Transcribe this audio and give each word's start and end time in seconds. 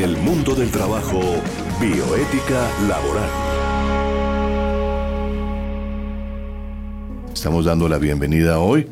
En 0.00 0.08
el 0.08 0.16
mundo 0.16 0.54
del 0.54 0.70
trabajo, 0.70 1.20
bioética 1.78 2.66
laboral. 2.88 3.28
Estamos 7.34 7.66
dando 7.66 7.86
la 7.86 7.98
bienvenida 7.98 8.60
hoy 8.60 8.88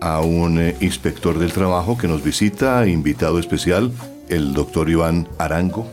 a 0.00 0.20
un 0.20 0.58
eh, 0.58 0.74
inspector 0.80 1.38
del 1.38 1.52
trabajo 1.52 1.96
que 1.96 2.08
nos 2.08 2.24
visita, 2.24 2.88
invitado 2.88 3.38
especial, 3.38 3.92
el 4.28 4.52
doctor 4.52 4.90
Iván 4.90 5.28
Arango, 5.38 5.86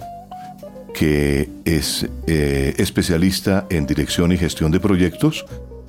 que 0.95 1.47
es 1.63 2.07
eh, 2.25 2.73
especialista 2.79 3.67
en 3.69 3.85
dirección 3.85 4.31
y 4.31 4.37
gestión 4.39 4.71
de 4.71 4.79
proyectos. 4.79 5.45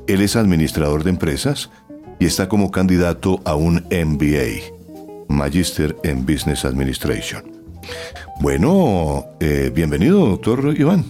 Él 0.06 0.20
es 0.20 0.36
administrador 0.36 1.02
de 1.02 1.08
empresas 1.08 1.70
y 2.18 2.26
está 2.26 2.46
como 2.46 2.70
candidato 2.70 3.40
a 3.46 3.54
un 3.54 3.86
MBA, 3.90 4.74
Magister 5.28 5.96
en 6.04 6.26
Business 6.26 6.66
Administration. 6.66 7.42
Bueno, 8.40 9.24
eh, 9.40 9.72
bienvenido, 9.74 10.26
doctor 10.26 10.74
Iván. 10.78 11.04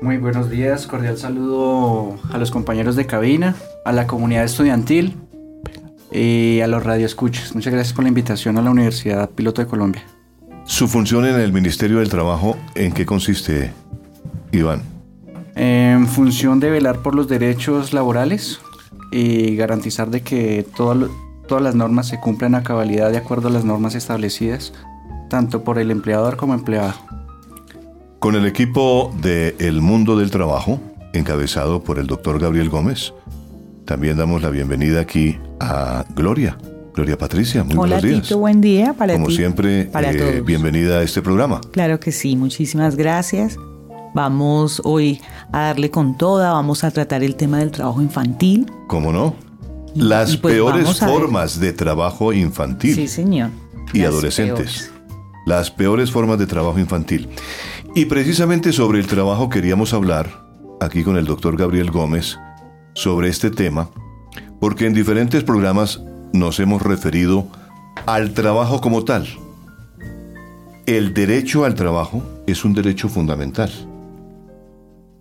Muy 0.00 0.18
buenos 0.18 0.48
días, 0.48 0.86
cordial 0.86 1.18
saludo 1.18 2.16
a 2.30 2.38
los 2.38 2.52
compañeros 2.52 2.94
de 2.94 3.06
cabina, 3.06 3.56
a 3.84 3.92
la 3.92 4.06
comunidad 4.06 4.44
estudiantil 4.44 5.16
y 6.12 6.60
a 6.60 6.68
los 6.68 6.84
radioescuchas. 6.84 7.54
Muchas 7.56 7.72
gracias 7.72 7.92
por 7.92 8.04
la 8.04 8.08
invitación 8.08 8.56
a 8.56 8.62
la 8.62 8.70
Universidad 8.70 9.28
Piloto 9.30 9.62
de 9.62 9.66
Colombia. 9.66 10.02
¿Su 10.64 10.86
función 10.86 11.26
en 11.26 11.40
el 11.40 11.52
Ministerio 11.52 11.98
del 11.98 12.08
Trabajo 12.08 12.56
en 12.76 12.92
qué 12.92 13.04
consiste, 13.04 13.72
Iván? 14.52 14.82
En 15.56 16.06
función 16.06 16.60
de 16.60 16.70
velar 16.70 16.98
por 17.02 17.16
los 17.16 17.26
derechos 17.26 17.92
laborales 17.92 18.60
y 19.10 19.56
garantizar 19.56 20.10
de 20.10 20.20
que 20.20 20.64
todas 20.76 21.62
las 21.62 21.74
normas 21.74 22.06
se 22.06 22.20
cumplan 22.20 22.54
a 22.54 22.62
cabalidad 22.62 23.10
de 23.10 23.16
acuerdo 23.16 23.48
a 23.48 23.50
las 23.50 23.64
normas 23.64 23.96
establecidas, 23.96 24.72
tanto 25.28 25.62
por 25.64 25.78
el 25.78 25.90
empleador 25.90 26.36
como 26.36 26.54
empleado. 26.54 26.94
Con 28.18 28.34
el 28.34 28.46
equipo 28.46 29.14
de 29.22 29.54
El 29.58 29.80
Mundo 29.80 30.18
del 30.18 30.30
Trabajo, 30.30 30.80
encabezado 31.12 31.82
por 31.82 31.98
el 31.98 32.06
doctor 32.06 32.40
Gabriel 32.40 32.68
Gómez, 32.68 33.12
también 33.84 34.16
damos 34.16 34.42
la 34.42 34.50
bienvenida 34.50 35.00
aquí 35.00 35.38
a 35.60 36.04
Gloria. 36.14 36.58
Gloria 36.94 37.16
Patricia, 37.16 37.62
muy 37.62 37.74
Hola, 37.74 37.96
buenos 37.96 38.02
días. 38.02 38.22
Tito, 38.22 38.38
buen 38.38 38.60
día 38.60 38.92
para 38.92 39.12
Como 39.14 39.26
ti, 39.28 39.36
siempre, 39.36 39.84
para 39.84 40.10
eh, 40.10 40.16
todos. 40.16 40.44
bienvenida 40.44 40.98
a 40.98 41.02
este 41.02 41.22
programa. 41.22 41.60
Claro 41.70 42.00
que 42.00 42.10
sí, 42.10 42.34
muchísimas 42.34 42.96
gracias. 42.96 43.56
Vamos 44.14 44.82
hoy 44.84 45.20
a 45.52 45.60
darle 45.66 45.90
con 45.92 46.18
toda, 46.18 46.52
vamos 46.54 46.82
a 46.82 46.90
tratar 46.90 47.22
el 47.22 47.36
tema 47.36 47.58
del 47.58 47.70
trabajo 47.70 48.02
infantil. 48.02 48.66
¿Cómo 48.88 49.12
no? 49.12 49.36
Y- 49.94 50.00
Las 50.02 50.34
y 50.34 50.36
pues 50.38 50.54
peores 50.54 50.98
formas 50.98 51.60
de 51.60 51.72
trabajo 51.72 52.32
infantil 52.32 52.94
Sí, 52.96 53.06
señor. 53.06 53.50
y 53.92 54.00
Las 54.00 54.08
adolescentes. 54.08 54.56
peores. 54.56 54.92
Las 55.48 55.70
peores 55.70 56.10
formas 56.10 56.38
de 56.38 56.46
trabajo 56.46 56.78
infantil. 56.78 57.26
Y 57.94 58.04
precisamente 58.04 58.70
sobre 58.70 58.98
el 58.98 59.06
trabajo 59.06 59.48
queríamos 59.48 59.94
hablar 59.94 60.44
aquí 60.78 61.02
con 61.02 61.16
el 61.16 61.24
doctor 61.24 61.56
Gabriel 61.56 61.90
Gómez 61.90 62.36
sobre 62.92 63.30
este 63.30 63.50
tema, 63.50 63.88
porque 64.60 64.84
en 64.84 64.92
diferentes 64.92 65.44
programas 65.44 66.02
nos 66.34 66.60
hemos 66.60 66.82
referido 66.82 67.48
al 68.04 68.34
trabajo 68.34 68.82
como 68.82 69.04
tal. 69.04 69.26
El 70.84 71.14
derecho 71.14 71.64
al 71.64 71.74
trabajo 71.74 72.22
es 72.46 72.66
un 72.66 72.74
derecho 72.74 73.08
fundamental. 73.08 73.70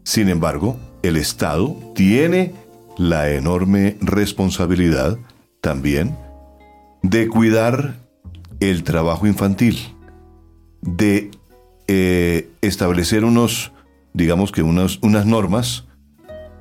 Sin 0.03 0.27
embargo, 0.27 0.77
el 1.03 1.15
Estado 1.15 1.73
tiene 1.95 2.53
la 2.97 3.31
enorme 3.31 3.95
responsabilidad 4.01 5.17
también 5.61 6.17
de 7.01 7.29
cuidar 7.29 7.95
el 8.59 8.83
trabajo 8.83 9.25
infantil, 9.25 9.77
de 10.81 11.31
eh, 11.87 12.49
establecer 12.61 13.23
unos, 13.23 13.71
digamos 14.13 14.51
que 14.51 14.61
unas, 14.61 14.99
normas 15.01 15.85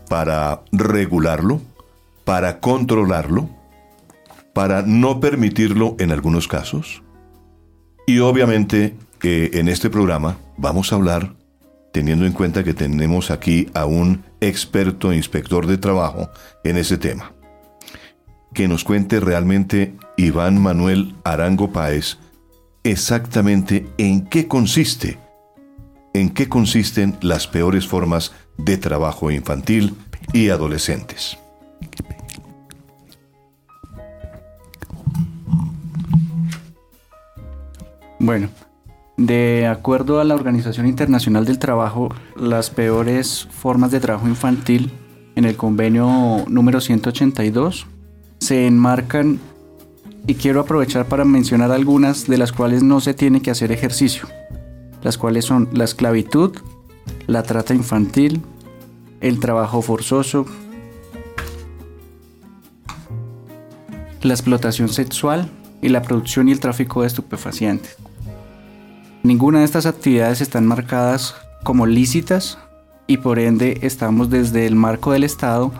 para 0.08 0.62
regularlo, 0.70 1.60
para 2.24 2.60
controlarlo, 2.60 3.48
para 4.52 4.82
no 4.82 5.20
permitirlo 5.20 5.96
en 5.98 6.12
algunos 6.12 6.46
casos. 6.46 7.02
Y 8.06 8.20
obviamente 8.20 8.94
eh, 9.22 9.50
en 9.54 9.68
este 9.68 9.90
programa 9.90 10.38
vamos 10.56 10.92
a 10.92 10.96
hablar, 10.96 11.34
teniendo 11.92 12.24
en 12.24 12.32
cuenta 12.32 12.62
que 12.62 12.74
tenemos 12.74 13.30
aquí 13.30 13.68
a 13.74 13.84
un 13.84 14.22
experto 14.40 15.12
inspector 15.12 15.66
de 15.66 15.78
trabajo 15.78 16.30
en 16.62 16.76
ese 16.76 16.98
tema, 16.98 17.32
que 18.54 18.68
nos 18.68 18.84
cuente 18.84 19.18
realmente 19.18 19.94
Iván 20.16 20.62
Manuel 20.62 21.16
Arango 21.24 21.72
Páez 21.72 22.18
exactamente 22.90 23.86
en 23.98 24.26
qué 24.26 24.46
consiste, 24.46 25.18
en 26.14 26.30
qué 26.30 26.48
consisten 26.48 27.16
las 27.20 27.46
peores 27.46 27.86
formas 27.86 28.32
de 28.58 28.78
trabajo 28.78 29.30
infantil 29.30 29.94
y 30.32 30.48
adolescentes. 30.50 31.38
Bueno, 38.18 38.48
de 39.16 39.66
acuerdo 39.66 40.20
a 40.20 40.24
la 40.24 40.34
Organización 40.34 40.86
Internacional 40.86 41.44
del 41.44 41.58
Trabajo, 41.58 42.14
las 42.34 42.70
peores 42.70 43.46
formas 43.50 43.90
de 43.90 44.00
trabajo 44.00 44.26
infantil 44.26 44.92
en 45.34 45.44
el 45.44 45.56
convenio 45.56 46.44
número 46.48 46.80
182 46.80 47.86
se 48.38 48.66
enmarcan 48.66 49.38
y 50.26 50.34
quiero 50.34 50.60
aprovechar 50.60 51.06
para 51.06 51.24
mencionar 51.24 51.70
algunas 51.70 52.26
de 52.26 52.38
las 52.38 52.52
cuales 52.52 52.82
no 52.82 53.00
se 53.00 53.14
tiene 53.14 53.42
que 53.42 53.50
hacer 53.50 53.70
ejercicio, 53.70 54.28
las 55.02 55.18
cuales 55.18 55.44
son 55.44 55.68
la 55.72 55.84
esclavitud, 55.84 56.56
la 57.26 57.42
trata 57.42 57.74
infantil, 57.74 58.42
el 59.20 59.38
trabajo 59.38 59.82
forzoso, 59.82 60.46
la 64.22 64.34
explotación 64.34 64.88
sexual 64.88 65.50
y 65.80 65.88
la 65.88 66.02
producción 66.02 66.48
y 66.48 66.52
el 66.52 66.60
tráfico 66.60 67.02
de 67.02 67.06
estupefacientes. 67.06 67.96
Ninguna 69.22 69.60
de 69.60 69.64
estas 69.64 69.86
actividades 69.86 70.40
están 70.40 70.66
marcadas 70.66 71.34
como 71.62 71.86
lícitas 71.86 72.58
y 73.06 73.18
por 73.18 73.38
ende 73.38 73.78
estamos 73.82 74.30
desde 74.30 74.66
el 74.66 74.74
marco 74.74 75.12
del 75.12 75.24
Estado. 75.24 75.72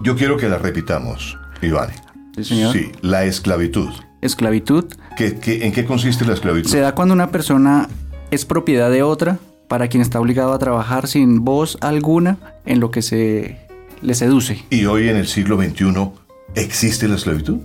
Yo 0.00 0.16
quiero 0.16 0.36
que 0.36 0.48
la 0.48 0.58
repitamos, 0.58 1.38
Iván. 1.60 1.90
Sí, 2.36 2.44
señor. 2.44 2.72
Sí, 2.72 2.90
la 3.02 3.24
esclavitud. 3.24 3.88
Esclavitud 4.20 4.84
¿Qué, 5.16 5.36
qué, 5.38 5.66
en 5.66 5.72
qué 5.72 5.84
consiste 5.84 6.24
la 6.24 6.32
esclavitud? 6.34 6.70
se 6.70 6.78
da 6.80 6.94
cuando 6.94 7.12
una 7.14 7.30
persona 7.30 7.88
es 8.30 8.44
propiedad 8.44 8.90
de 8.90 9.02
otra 9.02 9.38
para 9.68 9.88
quien 9.88 10.00
está 10.00 10.20
obligado 10.20 10.52
a 10.52 10.58
trabajar 10.58 11.08
sin 11.08 11.44
voz 11.44 11.76
alguna 11.80 12.38
en 12.64 12.78
lo 12.80 12.90
que 12.90 13.02
se 13.02 13.58
le 14.00 14.14
seduce. 14.14 14.64
¿Y 14.70 14.84
hoy 14.86 15.08
en 15.08 15.16
el 15.16 15.26
siglo 15.26 15.56
XXI 15.60 16.10
existe 16.54 17.08
la 17.08 17.16
esclavitud? 17.16 17.58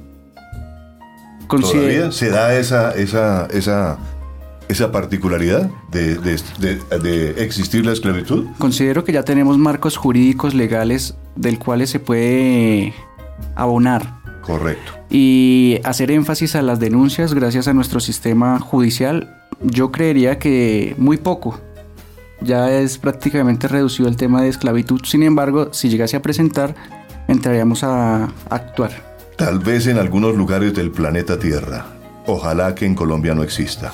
Consider- 1.47 1.81
¿Todavía 1.99 2.11
se 2.11 2.29
da 2.29 2.57
esa, 2.57 2.91
esa, 2.91 3.45
esa, 3.47 3.97
esa 4.67 4.91
particularidad 4.91 5.69
de, 5.91 6.15
de- 6.15 6.37
de- 6.59 6.99
de 6.99 7.43
existir 7.43 7.85
la 7.85 7.93
esclavitud? 7.93 8.45
Considero 8.57 9.03
que 9.05 9.13
ya 9.13 9.23
tenemos 9.23 9.57
marcos 9.57 9.95
jurídicos 9.95 10.53
legales 10.53 11.15
del 11.35 11.57
cuales 11.59 11.89
se 11.89 11.99
puede 11.99 12.93
abonar 13.55 14.16
Correcto. 14.47 14.93
y 15.09 15.79
hacer 15.83 16.09
énfasis 16.09 16.55
a 16.55 16.61
las 16.61 16.79
denuncias 16.79 17.33
gracias 17.33 17.67
a 17.67 17.73
nuestro 17.73 17.99
sistema 17.99 18.59
judicial, 18.59 19.37
yo 19.61 19.91
creería 19.91 20.39
que 20.39 20.95
muy 20.97 21.17
poco. 21.17 21.59
Ya 22.41 22.71
es 22.71 22.97
prácticamente 22.97 23.67
reducido 23.67 24.07
el 24.07 24.15
tema 24.15 24.41
de 24.41 24.49
esclavitud. 24.49 25.01
Sin 25.03 25.23
embargo, 25.23 25.73
si 25.73 25.89
llegase 25.89 26.17
a 26.17 26.21
presentar, 26.21 26.75
entraríamos 27.27 27.83
a 27.83 28.29
actuar. 28.49 28.91
Tal 29.37 29.59
vez 29.59 29.87
en 29.87 29.97
algunos 29.97 30.35
lugares 30.35 30.73
del 30.73 30.91
planeta 30.91 31.37
Tierra. 31.39 31.85
Ojalá 32.25 32.75
que 32.75 32.85
en 32.85 32.95
Colombia 32.95 33.33
no 33.33 33.43
exista. 33.43 33.91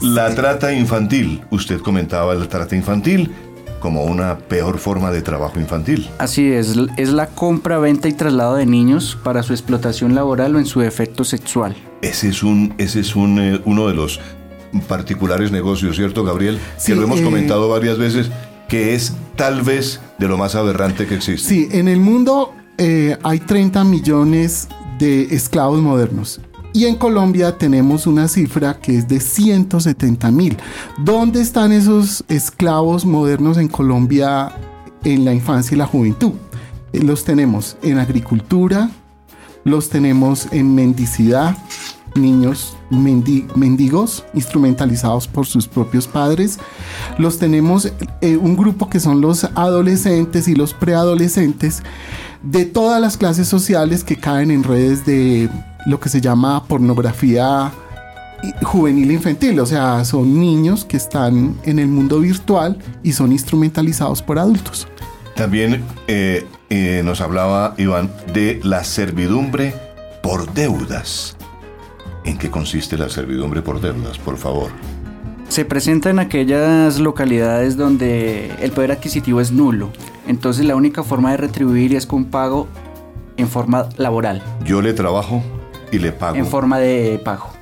La 0.00 0.34
trata 0.34 0.72
infantil. 0.72 1.42
Usted 1.50 1.80
comentaba 1.80 2.34
la 2.34 2.48
trata 2.48 2.76
infantil 2.76 3.34
como 3.80 4.04
una 4.04 4.38
peor 4.38 4.78
forma 4.78 5.10
de 5.10 5.22
trabajo 5.22 5.58
infantil. 5.58 6.08
Así 6.18 6.52
es, 6.52 6.76
es 6.96 7.08
la 7.10 7.26
compra, 7.26 7.78
venta 7.78 8.08
y 8.08 8.12
traslado 8.12 8.56
de 8.56 8.66
niños 8.66 9.18
para 9.24 9.42
su 9.42 9.52
explotación 9.52 10.14
laboral 10.14 10.54
o 10.54 10.58
en 10.58 10.66
su 10.66 10.82
efecto 10.82 11.24
sexual. 11.24 11.74
Ese 12.02 12.28
es 12.28 12.42
un, 12.42 12.74
ese 12.78 13.00
es 13.00 13.16
un, 13.16 13.38
eh, 13.40 13.60
uno 13.64 13.88
de 13.88 13.94
los 13.94 14.20
particulares 14.86 15.50
negocios, 15.50 15.96
¿cierto, 15.96 16.22
Gabriel? 16.24 16.58
Sí, 16.76 16.92
que 16.92 16.96
lo 16.96 17.04
hemos 17.04 17.20
eh, 17.20 17.24
comentado 17.24 17.68
varias 17.68 17.98
veces, 17.98 18.30
que 18.68 18.94
es 18.94 19.14
tal 19.36 19.62
vez 19.62 20.00
de 20.18 20.28
lo 20.28 20.38
más 20.38 20.54
aberrante 20.54 21.06
que 21.06 21.16
existe. 21.16 21.48
Sí, 21.48 21.68
en 21.72 21.88
el 21.88 21.98
mundo 21.98 22.54
eh, 22.78 23.16
hay 23.22 23.40
30 23.40 23.84
millones 23.84 24.68
de 24.98 25.34
esclavos 25.34 25.80
modernos. 25.80 26.40
Y 26.72 26.84
en 26.84 26.96
Colombia 26.96 27.58
tenemos 27.58 28.06
una 28.06 28.28
cifra 28.28 28.78
que 28.78 28.98
es 28.98 29.08
de 29.08 29.18
170 29.18 30.30
mil. 30.30 30.56
¿Dónde 30.98 31.40
están 31.40 31.72
esos 31.72 32.24
esclavos 32.28 33.04
modernos 33.04 33.58
en 33.58 33.68
Colombia 33.68 34.52
en 35.02 35.24
la 35.24 35.34
infancia 35.34 35.74
y 35.74 35.78
la 35.78 35.86
juventud? 35.86 36.32
Eh, 36.92 37.00
Los 37.02 37.24
tenemos 37.24 37.76
en 37.82 37.98
agricultura, 37.98 38.90
los 39.64 39.88
tenemos 39.88 40.46
en 40.52 40.74
mendicidad, 40.74 41.56
niños 42.14 42.76
mendigos 42.90 44.24
instrumentalizados 44.34 45.26
por 45.26 45.46
sus 45.46 45.66
propios 45.66 46.06
padres. 46.06 46.58
Los 47.18 47.38
tenemos 47.38 47.92
eh, 48.20 48.36
un 48.36 48.56
grupo 48.56 48.88
que 48.88 49.00
son 49.00 49.20
los 49.20 49.44
adolescentes 49.54 50.48
y 50.48 50.54
los 50.54 50.74
preadolescentes 50.74 51.82
de 52.42 52.64
todas 52.64 53.00
las 53.00 53.16
clases 53.16 53.48
sociales 53.48 54.02
que 54.02 54.16
caen 54.16 54.50
en 54.50 54.62
redes 54.64 55.04
de 55.04 55.48
lo 55.86 56.00
que 56.00 56.08
se 56.08 56.20
llama 56.20 56.64
pornografía 56.64 57.72
juvenil 58.62 59.10
infantil, 59.10 59.60
o 59.60 59.66
sea, 59.66 60.04
son 60.04 60.40
niños 60.40 60.84
que 60.84 60.96
están 60.96 61.56
en 61.64 61.78
el 61.78 61.88
mundo 61.88 62.20
virtual 62.20 62.78
y 63.02 63.12
son 63.12 63.32
instrumentalizados 63.32 64.22
por 64.22 64.38
adultos. 64.38 64.88
También 65.34 65.82
eh, 66.06 66.46
eh, 66.68 67.02
nos 67.04 67.20
hablaba 67.20 67.74
Iván 67.78 68.10
de 68.32 68.60
la 68.62 68.84
servidumbre 68.84 69.74
por 70.22 70.52
deudas. 70.52 71.36
¿En 72.24 72.36
qué 72.36 72.50
consiste 72.50 72.98
la 72.98 73.08
servidumbre 73.08 73.62
por 73.62 73.80
deudas, 73.80 74.18
por 74.18 74.36
favor? 74.36 74.70
Se 75.48 75.64
presenta 75.64 76.10
en 76.10 76.18
aquellas 76.18 77.00
localidades 77.00 77.76
donde 77.76 78.52
el 78.60 78.70
poder 78.70 78.92
adquisitivo 78.92 79.40
es 79.40 79.50
nulo. 79.50 79.90
Entonces 80.28 80.64
la 80.64 80.76
única 80.76 81.02
forma 81.02 81.32
de 81.32 81.38
retribuir 81.38 81.94
es 81.94 82.06
con 82.06 82.26
pago 82.26 82.68
en 83.36 83.48
forma 83.48 83.88
laboral. 83.96 84.42
Yo 84.64 84.82
le 84.82 84.92
trabajo 84.92 85.42
y 85.90 85.98
le 85.98 86.12
pago. 86.12 86.36
En 86.36 86.46
forma 86.46 86.78
de 86.78 87.20
pago. 87.24 87.60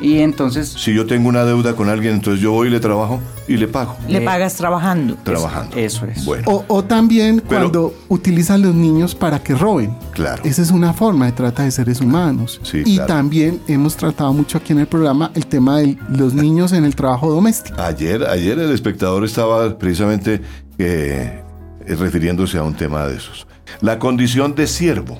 Y 0.00 0.18
entonces... 0.18 0.68
Si 0.68 0.94
yo 0.94 1.06
tengo 1.06 1.28
una 1.28 1.44
deuda 1.44 1.74
con 1.74 1.88
alguien, 1.88 2.14
entonces 2.14 2.40
yo 2.40 2.52
voy 2.52 2.68
y 2.68 2.70
le 2.70 2.80
trabajo 2.80 3.20
y 3.48 3.56
le 3.56 3.66
pago. 3.66 3.96
Le 4.08 4.20
pagas 4.20 4.54
trabajando. 4.54 5.16
Trabajando. 5.24 5.76
Eso 5.76 6.06
es. 6.06 6.24
Bueno. 6.24 6.64
O, 6.68 6.84
también 6.84 7.42
cuando 7.46 7.94
utilizan 8.08 8.62
los 8.62 8.74
niños 8.74 9.14
para 9.14 9.42
que 9.42 9.54
roben. 9.54 9.96
Claro. 10.12 10.42
Esa 10.44 10.62
es 10.62 10.70
una 10.70 10.92
forma 10.92 11.26
de 11.26 11.32
trata 11.32 11.64
de 11.64 11.70
seres 11.70 12.00
humanos. 12.00 12.60
Sí, 12.62 12.82
y 12.84 12.98
también 12.98 13.60
hemos 13.66 13.96
tratado 13.96 14.32
mucho 14.32 14.58
aquí 14.58 14.72
en 14.72 14.80
el 14.80 14.86
programa 14.86 15.32
el 15.34 15.46
tema 15.46 15.78
de 15.78 15.98
los 16.10 16.34
niños 16.34 16.72
en 16.72 16.84
el 16.84 16.94
trabajo 16.94 17.30
doméstico. 17.30 17.80
Ayer, 17.80 18.24
ayer 18.24 18.58
el 18.58 18.70
espectador 18.70 19.24
estaba 19.24 19.76
precisamente 19.78 20.40
eh, 20.78 21.42
refiriéndose 21.86 22.58
a 22.58 22.62
un 22.62 22.74
tema 22.74 23.06
de 23.06 23.16
esos. 23.16 23.46
La 23.80 23.98
condición 23.98 24.54
de 24.54 24.66
siervo 24.66 25.18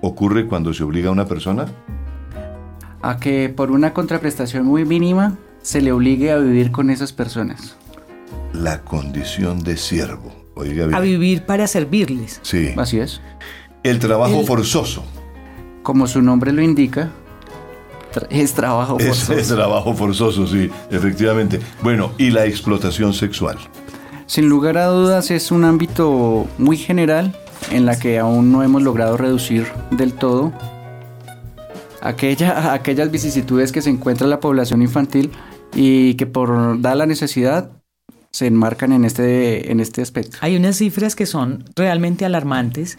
ocurre 0.00 0.46
cuando 0.46 0.72
se 0.72 0.84
obliga 0.84 1.08
a 1.08 1.12
una 1.12 1.26
persona 1.26 1.66
a 3.02 3.18
que 3.18 3.48
por 3.48 3.70
una 3.70 3.92
contraprestación 3.92 4.66
muy 4.66 4.84
mínima 4.84 5.36
se 5.62 5.80
le 5.80 5.92
obligue 5.92 6.32
a 6.32 6.38
vivir 6.38 6.72
con 6.72 6.90
esas 6.90 7.12
personas. 7.12 7.76
La 8.52 8.82
condición 8.82 9.62
de 9.62 9.76
siervo. 9.76 10.32
Oiga 10.54 10.88
A 10.96 11.00
vivir 11.00 11.46
para 11.46 11.66
servirles. 11.68 12.40
Sí. 12.42 12.72
Así 12.76 12.98
es. 12.98 13.20
El 13.84 14.00
trabajo 14.00 14.44
forzoso. 14.44 15.04
Como 15.82 16.06
su 16.06 16.20
nombre 16.20 16.52
lo 16.52 16.62
indica, 16.62 17.10
es 18.28 18.52
trabajo 18.54 18.98
forzoso. 18.98 19.32
Es, 19.34 19.38
es 19.40 19.48
trabajo 19.48 19.94
forzoso, 19.94 20.46
sí, 20.46 20.68
efectivamente. 20.90 21.60
Bueno, 21.82 22.10
y 22.18 22.30
la 22.30 22.46
explotación 22.46 23.14
sexual. 23.14 23.58
Sin 24.26 24.48
lugar 24.48 24.76
a 24.78 24.86
dudas 24.86 25.30
es 25.30 25.52
un 25.52 25.64
ámbito 25.64 26.46
muy 26.58 26.76
general 26.76 27.34
en 27.70 27.86
la 27.86 27.98
que 27.98 28.18
aún 28.18 28.52
no 28.52 28.62
hemos 28.62 28.82
logrado 28.82 29.16
reducir 29.16 29.66
del 29.90 30.12
todo 30.12 30.52
aquella, 32.00 32.72
aquellas 32.74 33.10
vicisitudes 33.10 33.72
que 33.72 33.82
se 33.82 33.90
encuentra 33.90 34.26
la 34.26 34.40
población 34.40 34.82
infantil 34.82 35.30
y 35.74 36.14
que 36.14 36.26
por 36.26 36.80
dar 36.80 36.96
la 36.96 37.06
necesidad 37.06 37.70
se 38.30 38.46
enmarcan 38.46 38.92
en 38.92 39.04
este, 39.04 39.72
en 39.72 39.80
este 39.80 40.02
aspecto. 40.02 40.38
Hay 40.40 40.56
unas 40.56 40.76
cifras 40.76 41.16
que 41.16 41.26
son 41.26 41.64
realmente 41.74 42.24
alarmantes. 42.24 42.98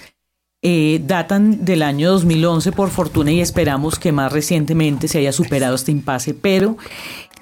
Eh, 0.62 1.02
datan 1.08 1.64
del 1.64 1.84
año 1.84 2.12
2011 2.12 2.74
por 2.74 2.90
fortuna 2.90 3.32
y 3.32 3.40
esperamos 3.40 3.98
que 3.98 4.12
más 4.12 4.34
recientemente 4.34 5.08
se 5.08 5.20
haya 5.20 5.32
superado 5.32 5.76
este 5.76 5.92
impasse, 5.92 6.34
pero 6.34 6.76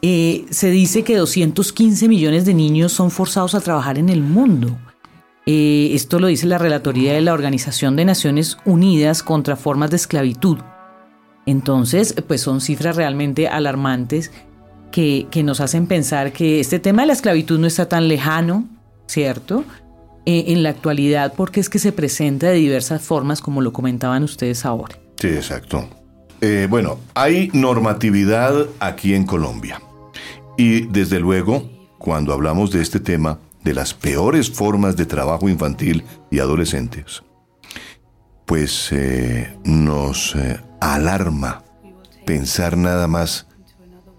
eh, 0.03 0.45
se 0.51 0.69
dice 0.69 1.03
que 1.03 1.17
215 1.17 2.07
millones 2.07 2.45
de 2.45 2.53
niños 2.53 2.91
son 2.91 3.09
forzados 3.09 3.55
a 3.55 3.61
trabajar 3.61 3.97
en 3.97 4.09
el 4.09 4.21
mundo. 4.21 4.77
Eh, 5.49 5.95
esto 5.95 6.19
lo 6.19 6.27
dice 6.27 6.45
la 6.45 6.57
Relatoría 6.57 7.13
de 7.13 7.21
la 7.21 7.33
Organización 7.33 7.95
de 7.95 8.03
Naciones 8.03 8.57
Unidas 8.65 9.23
contra 9.23 9.55
Formas 9.55 9.89
de 9.89 9.95
Esclavitud. 9.95 10.57
Entonces, 11.45 12.13
pues 12.27 12.41
son 12.41 12.59
cifras 12.59 12.97
realmente 12.97 13.47
alarmantes 13.47 14.31
que, 14.91 15.25
nos 15.45 15.61
hacen 15.61 15.87
pensar 15.87 16.33
que 16.33 16.59
este 16.59 16.79
tema 16.79 17.03
de 17.03 17.07
la 17.07 17.13
esclavitud 17.13 17.59
no 17.59 17.65
está 17.65 17.87
tan 17.87 18.09
lejano, 18.09 18.67
¿cierto? 19.07 19.63
Eh, 20.25 20.45
en 20.47 20.63
la 20.63 20.69
actualidad, 20.69 21.33
porque 21.37 21.61
es 21.61 21.69
que 21.69 21.79
se 21.79 21.93
presenta 21.93 22.47
de 22.47 22.55
diversas 22.55 23.01
formas, 23.01 23.39
como 23.39 23.61
lo 23.61 23.71
comentaban 23.71 24.23
ustedes 24.23 24.65
ahora. 24.65 24.99
Sí, 25.17 25.27
exacto. 25.27 25.87
Eh, 26.41 26.67
bueno, 26.69 26.99
hay 27.13 27.49
normatividad 27.53 28.67
aquí 28.81 29.13
en 29.13 29.25
Colombia. 29.25 29.81
Y 30.57 30.81
desde 30.87 31.21
luego, 31.21 31.69
cuando 31.99 32.33
hablamos 32.33 32.71
de 32.71 32.81
este 32.81 32.99
tema, 32.99 33.39
de 33.63 33.73
las 33.73 33.93
peores 33.93 34.49
formas 34.49 34.95
de 34.95 35.05
trabajo 35.05 35.49
infantil 35.49 36.03
y 36.31 36.39
adolescentes, 36.39 37.23
pues 38.45 38.89
eh, 38.91 39.55
nos 39.63 40.35
alarma 40.79 41.63
pensar 42.25 42.77
nada 42.77 43.07
más 43.07 43.47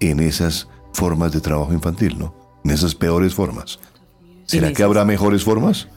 en 0.00 0.20
esas 0.20 0.68
formas 0.92 1.32
de 1.32 1.40
trabajo 1.40 1.72
infantil, 1.72 2.18
¿no? 2.18 2.34
En 2.64 2.70
esas 2.70 2.94
peores 2.94 3.34
formas. 3.34 3.78
¿Será 4.46 4.72
que 4.72 4.82
habrá 4.82 5.04
mejores 5.04 5.44
formas? 5.44 5.88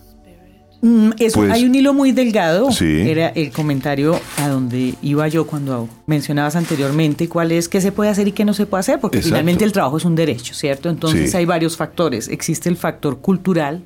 Mm, 0.82 1.12
eso, 1.20 1.40
pues, 1.40 1.52
hay 1.52 1.66
un 1.66 1.76
hilo 1.76 1.94
muy 1.94 2.12
delgado. 2.12 2.72
Sí. 2.72 3.02
Era 3.02 3.30
el 3.30 3.52
comentario 3.52 4.20
a 4.38 4.48
donde 4.48 4.96
iba 5.02 5.28
yo 5.28 5.46
cuando 5.46 5.88
mencionabas 6.08 6.56
anteriormente 6.56 7.30
cuál 7.30 7.52
es 7.52 7.70
qué 7.70 7.82
se 7.82 7.92
puede 7.92 8.10
hacer 8.10 8.28
y 8.28 8.32
qué 8.32 8.46
no 8.46 8.54
se 8.54 8.66
puede 8.66 8.80
hacer, 8.80 9.00
porque 9.00 9.22
finalmente 9.22 9.64
el 9.64 9.72
trabajo 9.72 9.98
es 9.98 10.06
un 10.06 10.16
derecho, 10.16 10.54
¿cierto? 10.54 10.90
Entonces 10.90 11.34
hay 11.36 11.46
varios 11.46 11.78
factores. 11.78 12.28
Existe 12.28 12.68
el 12.68 12.78
factor 12.78 13.20
cultural, 13.20 13.84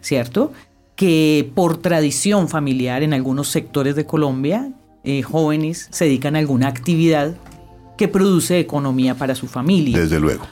¿cierto? 0.00 0.52
Que 0.96 1.50
por 1.54 1.78
tradición 1.78 2.48
familiar 2.48 3.02
en 3.02 3.14
algunos 3.14 3.48
sectores 3.48 3.96
de 3.96 4.04
Colombia 4.04 4.70
eh, 5.02 5.22
jóvenes 5.22 5.88
se 5.90 6.04
dedican 6.04 6.36
a 6.36 6.38
alguna 6.38 6.68
actividad 6.68 7.34
que 7.96 8.08
produce 8.08 8.58
economía 8.58 9.14
para 9.14 9.34
su 9.34 9.46
familia. 9.46 9.98
Desde 9.98 10.20
luego. 10.20 10.46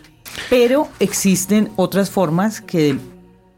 Pero 0.49 0.89
existen 1.01 1.71
otras 1.77 2.11
formas 2.11 2.61
que 2.61 2.97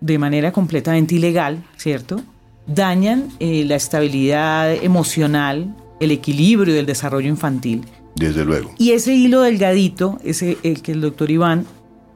de, 0.05 0.19
manera 0.19 0.53
completamente 0.53 1.15
ilegal, 1.15 1.63
¿cierto? 1.77 2.21
Dañan 2.67 3.29
eh, 3.41 3.65
la 3.65 3.77
estabilidad 3.77 4.73
emocional, 4.73 5.75
el 6.01 6.11
equilibrio 6.11 6.75
del 6.75 6.87
desarrollo 6.87 7.29
infantil. 7.29 7.85
Desde 8.15 8.45
luego. 8.45 8.71
Y 8.79 8.93
ese 8.93 9.15
hilo 9.15 9.41
delgadito, 9.41 10.19
ese 10.25 10.57
el 10.63 10.83
que 10.83 10.93
el 10.93 11.01
doctor 11.01 11.31
Iván 11.31 11.67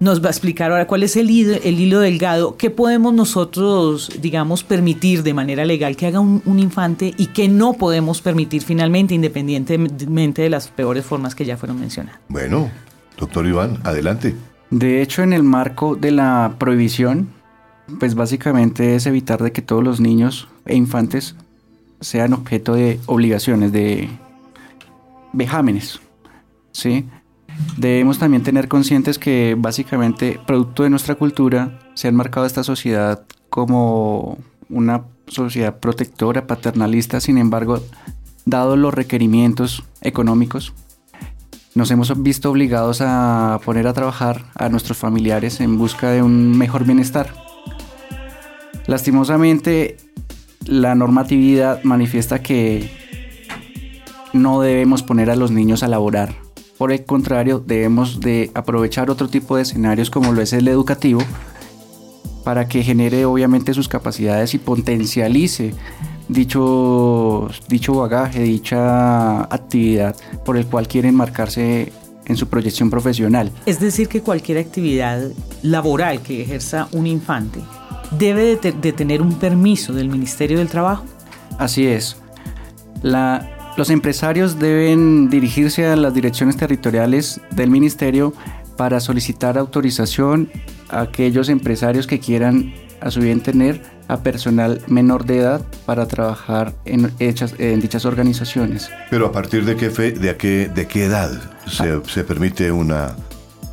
nos 0.01 0.23
va 0.23 0.29
a 0.29 0.31
explicar 0.31 0.71
ahora 0.71 0.87
cuál 0.87 1.03
es 1.03 1.17
el 1.17 1.31
hilo, 1.31 1.57
el 1.63 1.81
hilo 1.81 2.01
delgado, 2.01 2.57
qué 2.57 2.71
podemos 2.71 3.13
nosotros, 3.13 4.11
digamos, 4.21 4.63
permitir 4.63 5.23
de 5.23 5.35
manera 5.35 5.65
legal 5.65 5.97
que 5.97 6.07
haga 6.07 6.21
un, 6.21 6.59
infante 6.59 7.15
y 7.17 7.27
qué 7.27 7.49
no 7.49 7.75
podemos 7.75 8.21
permitir 8.21 8.63
finalmente, 8.63 9.15
independientemente 9.15 10.43
de 10.43 10.51
las 10.51 10.69
peores 10.69 11.05
formas 11.05 11.35
que 11.35 11.45
ya 11.45 11.57
fueron 11.57 11.81
mencionadas. 11.81 12.21
Bueno, 12.29 12.71
doctor 13.19 13.47
Iván, 13.47 13.79
adelante. 13.85 14.35
De 14.71 15.03
hecho, 15.03 15.23
en 15.23 15.33
el 15.33 15.43
marco 15.43 15.97
de 15.97 16.13
la 16.13 16.55
prohibición, 16.59 17.29
pues 17.99 18.15
básicamente 18.15 18.95
es 18.95 19.07
evitar 19.07 19.43
de 19.43 19.53
que 19.53 19.63
todos 19.63 19.83
los 19.83 20.01
niños 20.01 20.49
e 20.67 20.77
infantes 20.77 21.35
sean 22.01 22.33
objeto 22.33 22.75
de 22.75 23.01
obligaciones, 23.07 23.73
de 23.73 24.09
vejámenes, 25.33 26.01
¿sí? 26.73 27.07
Debemos 27.77 28.19
también 28.19 28.43
tener 28.43 28.69
conscientes 28.69 29.19
que 29.19 29.57
básicamente, 29.59 30.39
producto 30.47 30.85
de 30.85 30.91
nuestra 30.91 31.17
cultura, 31.17 31.81
se 31.95 32.09
ha 32.09 32.13
marcado 32.13 32.47
esta 32.47 32.63
sociedad 32.63 33.25
como 33.51 34.39
una 34.69 35.03
sociedad 35.27 35.79
protectora, 35.81 36.47
paternalista, 36.47 37.21
sin 37.21 37.39
embargo, 37.39 37.83
dado 38.45 38.77
los 38.77 38.95
requerimientos 38.95 39.83
económicos, 40.01 40.73
nos 41.75 41.91
hemos 41.91 42.23
visto 42.23 42.51
obligados 42.51 43.01
a 43.01 43.61
poner 43.65 43.87
a 43.87 43.93
trabajar 43.93 44.47
a 44.55 44.69
nuestros 44.69 44.99
familiares 44.99 45.61
en 45.61 45.79
busca 45.79 46.11
de 46.11 46.23
un 46.23 46.57
mejor 46.57 46.85
bienestar. 46.85 47.48
Lastimosamente, 48.89 49.99
la 50.67 50.97
normatividad 50.97 51.85
manifiesta 51.85 52.43
que 52.43 52.91
no 54.33 54.61
debemos 54.61 55.05
poner 55.05 55.31
a 55.31 55.37
los 55.37 55.53
niños 55.53 55.85
a 55.85 55.89
laborar 55.89 56.49
por 56.79 56.93
el 56.93 57.05
contrario, 57.05 57.59
debemos 57.59 58.21
de 58.21 58.53
aprovechar 58.55 59.11
otro 59.11 59.29
tipo 59.29 59.57
de 59.57 59.63
escenarios 59.63 60.11
como 60.11 60.33
lo 60.33 60.41
es 60.41 60.53
el 60.53 60.69
educativo 60.69 61.21
para 62.45 62.69
que 62.69 62.85
genere 62.85 63.25
obviamente 63.25 63.75
sus 63.75 63.89
capacidades 63.89 64.55
y 64.55 64.59
potencialice 64.59 65.75
dicho, 66.29 67.49
dicho 67.69 67.95
bagaje, 67.95 68.45
dicha 68.45 69.43
actividad 69.43 70.15
por 70.45 70.57
el 70.57 70.67
cual 70.67 70.87
quieren 70.87 71.17
marcarse 71.17 71.93
en 72.27 72.37
su 72.37 72.47
proyección 72.47 72.91
profesional. 72.91 73.51
Es 73.67 73.81
decir, 73.81 74.07
que 74.07 74.23
cualquier 74.23 74.59
actividad 74.59 75.21
laboral 75.63 76.23
que 76.23 76.43
ejerza 76.43 76.89
un 76.93 77.09
infante 77.09 77.59
debe 78.13 78.57
de, 78.57 78.73
de 78.73 78.93
tener 78.93 79.23
un 79.23 79.35
permiso 79.39 79.93
del 79.93 80.09
Ministerio 80.09 80.59
del 80.59 80.69
Trabajo. 80.69 81.05
Así 81.59 81.87
es. 81.87 82.17
La 83.03 83.75
Los 83.77 83.91
empresarios 83.91 84.59
deben 84.59 85.31
dirigirse 85.31 85.87
a 85.87 85.95
las 85.97 86.13
direcciones 86.13 86.57
territoriales 86.57 87.41
del 87.53 87.71
ministerio 87.71 88.33
para 88.77 88.99
solicitar 89.01 89.57
autorización 89.59 90.51
a 90.89 91.03
aquellos 91.03 91.49
empresarios 91.49 92.07
que 92.07 92.19
quieran 92.19 92.73
a 93.01 93.11
su 93.11 93.21
bien 93.21 93.41
tener 93.41 93.83
a 94.09 94.23
personal 94.23 94.81
menor 94.89 95.27
de 95.27 95.39
edad 95.39 95.61
para 95.85 96.07
trabajar 96.07 96.75
en, 96.87 97.13
hechas, 97.19 97.55
en 97.59 97.79
dichas 97.81 98.05
organizaciones. 98.05 98.91
Pero 99.11 99.27
a 99.27 99.33
partir 99.33 99.65
de 99.65 99.77
qué, 99.77 99.91
fe, 99.91 100.13
de 100.13 100.37
qué, 100.37 100.69
de 100.75 100.87
qué 100.87 101.05
edad 101.05 101.31
se, 101.67 101.91
Ah. 101.91 102.01
se 102.07 102.25
permite 102.25 102.73
una 102.73 103.15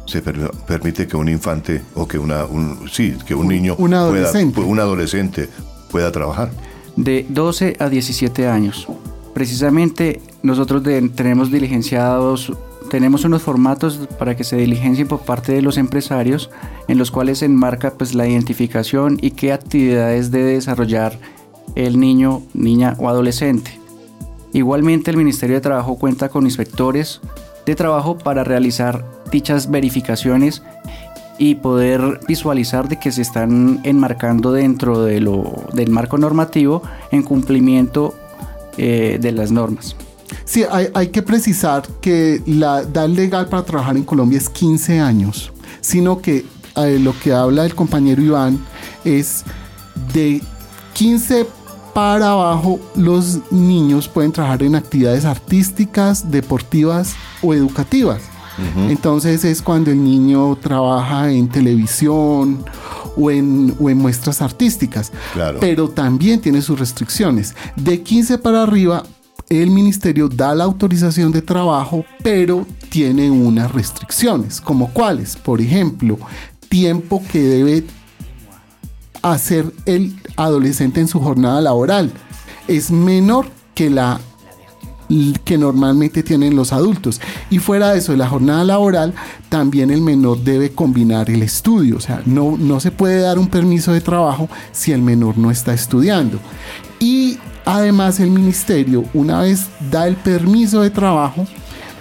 se 0.06 0.22
per- 0.22 0.52
permite 0.68 1.08
que 1.08 1.18
un 1.18 1.30
infante 1.30 1.82
o 1.96 2.08
que 2.08 2.18
una 2.20 2.46
un, 2.46 2.88
sí 2.92 3.16
que 3.26 3.34
un 3.36 3.48
niño 3.48 3.76
un 3.78 3.94
adolescente. 3.94 4.54
pueda 4.56 4.68
un 4.68 4.80
adolescente 4.80 5.50
pueda 5.92 6.12
trabajar 6.12 6.50
de 6.96 7.26
12 7.30 7.76
a 7.80 7.90
17 7.90 8.48
años. 8.48 8.88
Precisamente 9.34 10.22
nosotros 10.44 10.82
de- 10.84 11.10
tenemos 11.10 11.52
diligenciados, 11.52 12.54
tenemos 12.90 13.26
unos 13.26 13.42
formatos 13.42 14.00
para 14.18 14.36
que 14.38 14.44
se 14.46 14.56
diligencien 14.56 15.08
por 15.08 15.20
parte 15.22 15.52
de 15.52 15.62
los 15.62 15.78
empresarios 15.78 16.50
en 16.88 16.98
los 16.98 17.12
cuales 17.12 17.40
se 17.40 17.46
enmarca 17.46 17.92
pues 17.92 18.14
la 18.16 18.28
identificación 18.28 19.18
y 19.22 19.32
qué 19.32 19.52
actividades 19.52 20.32
debe 20.32 20.52
desarrollar 20.54 21.20
el 21.76 22.00
niño, 22.00 22.44
niña 22.54 22.96
o 23.00 23.10
adolescente. 23.10 23.78
Igualmente 24.54 25.12
el 25.12 25.18
Ministerio 25.18 25.56
de 25.58 25.62
Trabajo 25.62 25.98
cuenta 25.98 26.30
con 26.30 26.46
inspectores 26.46 27.20
de 27.66 27.76
trabajo 27.76 28.18
para 28.18 28.44
realizar 28.44 29.06
dichas 29.32 29.70
verificaciones 29.70 30.62
y 31.38 31.56
poder 31.56 32.20
visualizar 32.28 32.88
de 32.88 32.98
que 32.98 33.12
se 33.12 33.22
están 33.22 33.82
enmarcando 33.84 34.52
dentro 34.52 35.04
de 35.04 35.20
lo, 35.20 35.66
del 35.74 35.90
marco 35.90 36.18
normativo 36.18 36.82
en 37.12 37.24
cumplimiento 37.24 38.16
eh, 38.78 39.18
de 39.20 39.32
las 39.32 39.52
normas. 39.52 39.96
Sí, 40.46 40.64
hay, 40.70 40.88
hay 40.94 41.08
que 41.10 41.22
precisar 41.22 41.84
que 42.02 42.42
la 42.46 42.82
edad 42.82 43.08
legal 43.10 43.48
para 43.48 43.64
trabajar 43.64 43.98
en 43.98 44.04
Colombia 44.04 44.38
es 44.38 44.50
15 44.50 45.00
años, 45.00 45.52
sino 45.82 46.22
que 46.22 46.46
eh, 46.78 47.00
lo 47.00 47.18
que 47.20 47.34
habla 47.34 47.66
el 47.66 47.76
compañero 47.76 48.22
Iván 48.22 48.60
es 49.04 49.44
de 50.14 50.42
15 50.94 51.46
para 51.96 52.32
abajo 52.32 52.78
los 52.98 53.40
niños 53.52 54.10
pueden 54.10 54.34
trabajar 54.34 54.64
en 54.64 54.75
actividades 54.75 55.24
artísticas, 55.24 56.30
deportivas 56.30 57.16
o 57.42 57.54
educativas. 57.54 58.22
Entonces 58.90 59.46
es 59.46 59.62
cuando 59.62 59.92
el 59.92 60.04
niño 60.04 60.58
trabaja 60.58 61.32
en 61.32 61.48
televisión 61.48 62.66
o 63.16 63.32
en, 63.32 63.74
o 63.80 63.90
en 63.90 63.98
muestras 63.98 64.42
artísticas. 64.42 65.14
Claro. 65.32 65.60
Pero 65.62 65.88
también 65.90 66.42
tiene 66.42 66.62
sus 66.62 66.78
restricciones. 66.78 67.56
De 67.78 68.02
15 68.02 68.40
para 68.40 68.64
arriba, 68.64 69.04
el 69.48 69.72
ministerio 69.72 70.28
da 70.28 70.54
la 70.54 70.66
autorización 70.66 71.32
de 71.32 71.42
trabajo, 71.42 72.04
pero 72.22 72.68
tiene 72.90 73.32
unas 73.32 73.72
restricciones, 73.72 74.60
como 74.60 74.92
cuáles. 74.92 75.38
Por 75.38 75.62
ejemplo, 75.62 76.18
tiempo 76.68 77.24
que 77.32 77.42
debe 77.42 77.86
hacer 79.32 79.74
el 79.86 80.15
adolescente 80.36 81.01
en 81.01 81.08
su 81.08 81.20
jornada 81.20 81.62
laboral 81.62 82.12
es 82.67 82.91
menor 82.91 83.48
que 83.74 83.89
la 83.89 84.20
que 85.44 85.58
normalmente 85.58 86.24
tienen 86.24 86.55
los 86.55 86.74
adultos. 86.74 87.22
Y 87.51 87.60
fuera 87.60 87.91
de 87.91 88.00
eso, 88.00 88.12
de 88.12 88.17
la 88.17 88.27
jornada 88.27 88.63
laboral, 88.63 89.13
también 89.50 89.91
el 89.91 90.01
menor 90.01 90.39
debe 90.44 90.72
combinar 90.72 91.29
el 91.29 91.44
estudio. 91.44 91.98
O 91.98 92.00
sea, 92.00 92.24
no, 92.25 92.58
no 92.58 92.79
se 92.79 92.89
puede 92.89 93.22
dar 93.22 93.38
un 93.38 93.48
permiso 93.48 93.94
de 93.94 94.01
trabajo 94.01 94.50
si 94.72 94.94
el 94.94 95.03
menor 95.03 95.38
no 95.38 95.51
está 95.51 95.75
estudiando. 95.75 96.39
Y 97.00 97.38
además 97.65 98.20
el 98.20 98.32
ministerio, 98.32 99.03
una 99.13 99.41
vez 99.41 99.67
da 99.91 100.08
el 100.08 100.15
permiso 100.15 100.82
de 100.82 100.89
trabajo, 100.89 101.46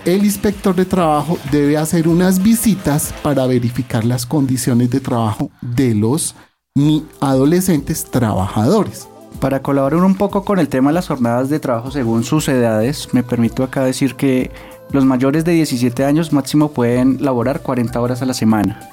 el 0.06 0.24
inspector 0.24 0.74
de 0.74 0.86
trabajo 0.86 1.38
debe 1.50 1.76
hacer 1.76 2.08
unas 2.08 2.42
visitas 2.42 3.14
para 3.22 3.46
verificar 3.46 4.04
las 4.04 4.24
condiciones 4.24 4.90
de 4.90 5.00
trabajo 5.00 5.50
de 5.60 5.94
los 5.94 6.34
ni 6.76 7.06
adolescentes 7.20 8.04
trabajadores. 8.10 9.06
Para 9.38 9.62
colaborar 9.62 10.02
un 10.02 10.16
poco 10.16 10.44
con 10.44 10.58
el 10.58 10.68
tema 10.68 10.90
de 10.90 10.94
las 10.94 11.06
jornadas 11.06 11.48
de 11.48 11.60
trabajo 11.60 11.92
según 11.92 12.24
sus 12.24 12.48
edades, 12.48 13.10
me 13.12 13.22
permito 13.22 13.62
acá 13.62 13.84
decir 13.84 14.16
que 14.16 14.50
los 14.90 15.04
mayores 15.04 15.44
de 15.44 15.52
17 15.52 16.04
años 16.04 16.32
máximo 16.32 16.72
pueden 16.72 17.24
laborar 17.24 17.60
40 17.62 18.00
horas 18.00 18.22
a 18.22 18.26
la 18.26 18.34
semana. 18.34 18.90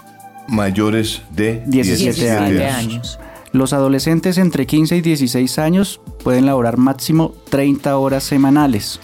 mayores 0.47 1.23
de 1.31 1.63
17 1.65 2.11
17 2.11 2.31
años. 2.31 2.75
años. 2.75 3.19
Los 3.51 3.73
adolescentes 3.73 4.37
entre 4.37 4.67
15 4.67 4.97
y 4.97 5.01
16 5.01 5.57
años 5.57 6.01
pueden 6.23 6.45
laborar 6.45 6.77
máximo 6.77 7.33
30 7.49 7.97
horas 7.97 8.23
semanales. 8.23 8.99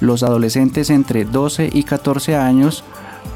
Los 0.00 0.22
adolescentes 0.22 0.88
entre 0.88 1.26
12 1.26 1.68
y 1.70 1.82
14 1.82 2.36
años 2.36 2.84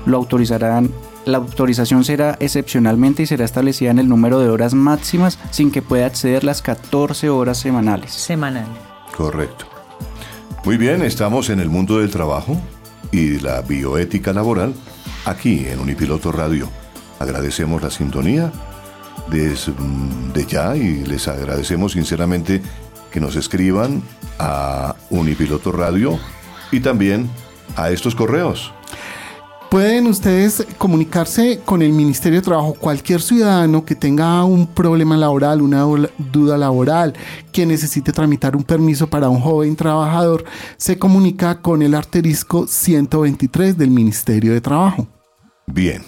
lo 0.07 0.17
autorizarán. 0.17 0.89
La 1.27 1.39
autorización 1.39 2.05
será 2.05 2.37
excepcionalmente 2.41 3.25
y 3.25 3.27
será 3.27 3.45
establecida 3.45 3.91
en 3.91 3.99
el 3.99 4.09
número 4.09 4.39
de 4.41 4.49
horas 4.49 4.75
máximas 4.75 5.39
sin 5.51 5.71
que 5.73 5.83
pueda 5.83 6.07
exceder 6.07 6.45
las 6.45 6.63
14 6.63 7.29
horas 7.31 7.59
semanales. 7.59 8.13
Semanal. 8.13 8.67
Correcto. 9.17 9.67
Muy 10.65 10.77
bien, 10.77 11.03
estamos 11.03 11.51
en 11.51 11.61
el 11.61 11.69
mundo 11.69 11.99
del 11.99 12.11
trabajo 12.11 12.57
y 13.13 13.39
la 13.41 13.61
bioética 13.63 14.33
laboral 14.33 14.73
aquí 15.25 15.67
en 15.69 15.81
Unipiloto 15.81 16.31
Radio. 16.33 16.69
Agradecemos 17.19 17.83
la 17.83 17.91
sintonía 17.91 18.53
des- 19.31 19.69
mm, 19.69 20.33
de, 20.33 20.47
ya 20.47 20.77
y 20.77 21.05
les 21.05 21.27
agradecemos 21.29 21.93
sinceramente 21.93 22.63
que 23.11 23.21
nos 23.21 23.35
escriban 23.37 24.03
a 24.39 24.95
Unipiloto 25.11 25.73
Radio 25.73 26.19
y 26.71 26.81
también 26.81 27.29
a 27.75 27.91
estos 27.91 28.15
correos. 28.15 28.73
Pueden 29.77 30.07
ustedes 30.07 30.67
comunicarse 30.79 31.61
con 31.63 31.83
el 31.83 31.93
Ministerio 31.93 32.41
de 32.41 32.47
Trabajo. 32.47 32.73
Cualquier 32.73 33.21
ciudadano 33.21 33.85
que 33.85 33.95
tenga 33.95 34.43
un 34.43 34.67
problema 34.67 35.19
laboral, 35.19 35.61
una 35.61 35.83
duda 36.17 36.57
laboral, 36.57 37.13
que 37.53 37.67
necesite 37.67 38.11
tramitar 38.11 38.57
un 38.57 38.65
permiso 38.65 39.07
para 39.07 39.29
un 39.29 39.39
joven 39.39 39.77
trabajador, 39.77 40.47
se 40.79 40.99
comunica 40.99 41.61
con 41.61 41.83
el 41.83 41.95
arterisco 41.95 42.67
123 42.67 43.77
del 43.77 43.91
Ministerio 43.91 44.55
de 44.55 44.63
Trabajo. 44.63 45.09
Bien, 45.67 46.03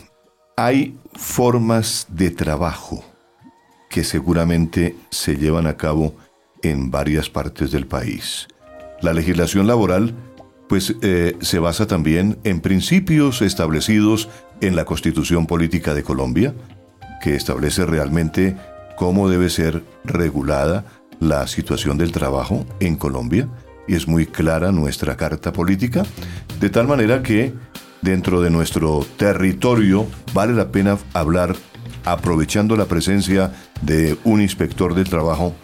hay 0.56 0.98
formas 1.12 2.06
de 2.08 2.30
trabajo 2.30 3.04
que 3.90 4.02
seguramente 4.02 4.96
se 5.10 5.36
llevan 5.36 5.66
a 5.66 5.76
cabo 5.76 6.14
en 6.62 6.90
varias 6.90 7.28
partes 7.28 7.70
del 7.70 7.86
país. 7.86 8.48
La 9.02 9.12
legislación 9.12 9.66
laboral 9.66 10.14
pues 10.68 10.94
eh, 11.02 11.36
se 11.40 11.58
basa 11.58 11.86
también 11.86 12.38
en 12.44 12.60
principios 12.60 13.42
establecidos 13.42 14.28
en 14.60 14.76
la 14.76 14.84
Constitución 14.84 15.46
Política 15.46 15.94
de 15.94 16.02
Colombia, 16.02 16.54
que 17.22 17.34
establece 17.34 17.86
realmente 17.86 18.56
cómo 18.96 19.28
debe 19.28 19.48
ser 19.50 19.82
regulada 20.04 20.84
la 21.20 21.46
situación 21.46 21.98
del 21.98 22.12
trabajo 22.12 22.66
en 22.80 22.96
Colombia, 22.96 23.48
y 23.86 23.94
es 23.94 24.06
muy 24.06 24.26
clara 24.26 24.70
nuestra 24.70 25.16
carta 25.16 25.52
política, 25.52 26.04
de 26.60 26.70
tal 26.70 26.86
manera 26.86 27.22
que 27.22 27.54
dentro 28.02 28.40
de 28.42 28.50
nuestro 28.50 29.04
territorio 29.16 30.06
vale 30.34 30.52
la 30.52 30.70
pena 30.70 30.98
hablar, 31.14 31.56
aprovechando 32.04 32.76
la 32.76 32.84
presencia 32.84 33.52
de 33.82 34.16
un 34.24 34.40
inspector 34.40 34.94
del 34.94 35.08
trabajo, 35.08 35.54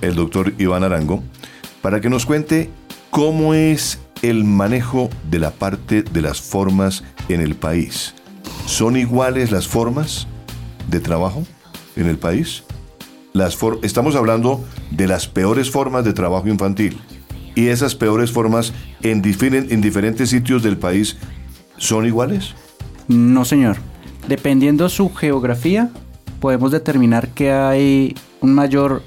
el 0.00 0.14
doctor 0.14 0.54
Iván 0.58 0.84
Arango, 0.84 1.22
para 1.82 2.00
que 2.00 2.08
nos 2.08 2.24
cuente 2.24 2.70
cómo 3.10 3.54
es 3.54 3.98
el 4.22 4.44
manejo 4.44 5.10
de 5.30 5.38
la 5.38 5.50
parte 5.50 6.02
de 6.02 6.22
las 6.22 6.40
formas 6.40 7.04
en 7.28 7.40
el 7.40 7.54
país. 7.54 8.14
¿Son 8.66 8.96
iguales 8.96 9.50
las 9.50 9.68
formas 9.68 10.26
de 10.88 11.00
trabajo 11.00 11.44
en 11.96 12.06
el 12.08 12.18
país? 12.18 12.64
Estamos 13.82 14.16
hablando 14.16 14.64
de 14.90 15.06
las 15.06 15.26
peores 15.26 15.70
formas 15.70 16.04
de 16.04 16.12
trabajo 16.12 16.48
infantil. 16.48 16.98
¿Y 17.54 17.68
esas 17.68 17.94
peores 17.94 18.32
formas 18.32 18.72
en 19.02 19.22
diferentes 19.22 20.30
sitios 20.30 20.62
del 20.62 20.78
país 20.78 21.16
son 21.76 22.06
iguales? 22.06 22.54
No, 23.08 23.44
señor. 23.44 23.76
Dependiendo 24.28 24.88
su 24.88 25.12
geografía, 25.14 25.90
podemos 26.40 26.72
determinar 26.72 27.28
que 27.28 27.52
hay 27.52 28.14
un 28.40 28.54
mayor, 28.54 29.02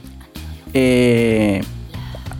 eh, 0.73 1.61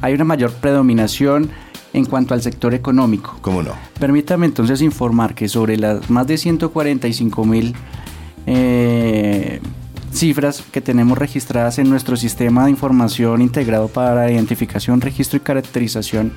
hay 0.02 0.14
una 0.14 0.24
mayor 0.24 0.52
predominación 0.54 1.50
en 1.94 2.06
cuanto 2.06 2.34
al 2.34 2.42
sector 2.42 2.74
económico. 2.74 3.38
¿Cómo 3.42 3.64
no? 3.64 3.72
Permítame 4.00 4.46
entonces 4.46 4.82
informar 4.82 5.34
que 5.36 5.48
sobre 5.48 5.78
las 5.78 6.10
más 6.10 6.28
de 6.28 6.38
145 6.38 7.46
mil 7.46 7.74
eh, 8.46 9.60
cifras 10.12 10.64
que 10.72 10.82
tenemos 10.82 11.18
registradas 11.18 11.80
en 11.80 11.90
nuestro 11.90 12.16
sistema 12.18 12.66
de 12.66 12.72
información 12.72 13.42
integrado 13.42 13.88
para 13.88 14.32
identificación, 14.32 15.02
registro 15.02 15.38
y 15.38 15.40
caracterización, 15.42 16.34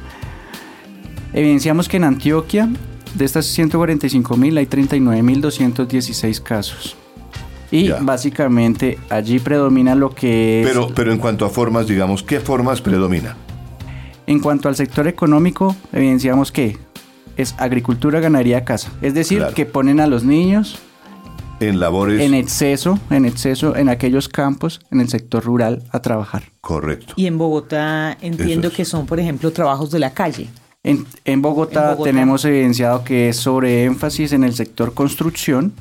evidenciamos 1.33 1.89
que 1.89 1.97
en 1.97 2.05
Antioquia 2.05 2.69
de 3.15 3.25
estas 3.25 3.47
145 3.47 4.37
mil 4.37 4.57
hay 4.57 4.67
39 4.67 5.23
mil 5.23 5.41
216 5.41 6.41
casos. 6.41 6.97
Y 7.71 7.89
Ya. 7.89 7.99
básicamente 8.01 8.99
allí 9.09 9.39
predomina 9.39 9.95
lo 9.95 10.11
que 10.11 10.61
es... 10.61 10.69
Pero, 10.69 10.89
pero 10.95 11.11
en 11.13 11.19
cuanto 11.19 11.47
a 11.47 11.49
formas, 11.51 11.87
digamos, 11.87 12.23
¿qué 12.23 12.39
formas 12.41 12.83
predominan? 12.83 13.35
En 14.27 14.41
cuanto 14.41 14.69
al 14.69 14.77
sector 14.77 15.09
económico, 15.09 15.75
evidenciamos 15.93 16.53
que 16.53 16.79
es 17.37 17.55
agricultura, 17.59 18.21
ganadería, 18.21 18.65
casa. 18.65 18.91
Es 19.03 19.15
decir, 19.15 19.39
Claro. 19.39 19.55
que 19.55 19.67
ponen 19.67 20.01
a 20.01 20.07
los 20.07 20.23
niños 20.25 20.79
En 21.61 21.81
labores. 21.81 22.21
en 22.21 22.35
exceso, 22.35 22.99
en 23.11 23.25
exceso, 23.25 23.75
en 23.77 23.89
aquellos 23.89 24.29
campos, 24.29 24.81
en 24.91 25.01
el 25.01 25.09
sector 25.09 25.45
rural, 25.45 25.83
a 25.91 26.01
trabajar. 26.03 26.45
Correcto. 26.61 27.15
Y 27.17 27.27
en 27.27 27.39
Bogotá 27.39 28.17
entiendo 28.21 28.69
es. 28.69 28.75
que 28.75 28.85
son, 28.85 29.07
por 29.07 29.19
ejemplo, 29.19 29.51
trabajos 29.53 29.91
de 29.91 29.99
la 29.99 30.11
calle. 30.13 30.49
En, 30.85 31.07
en 31.25 31.43
Bogotá, 31.43 31.91
En 31.91 31.97
Bogotá. 31.97 32.11
tenemos 32.11 32.45
evidenciado 32.45 33.05
que 33.05 33.29
es 33.29 33.37
sobre 33.37 33.85
énfasis 33.85 34.33
en 34.33 34.45
el 34.45 34.55
sector 34.55 34.95
construcción 34.95 35.73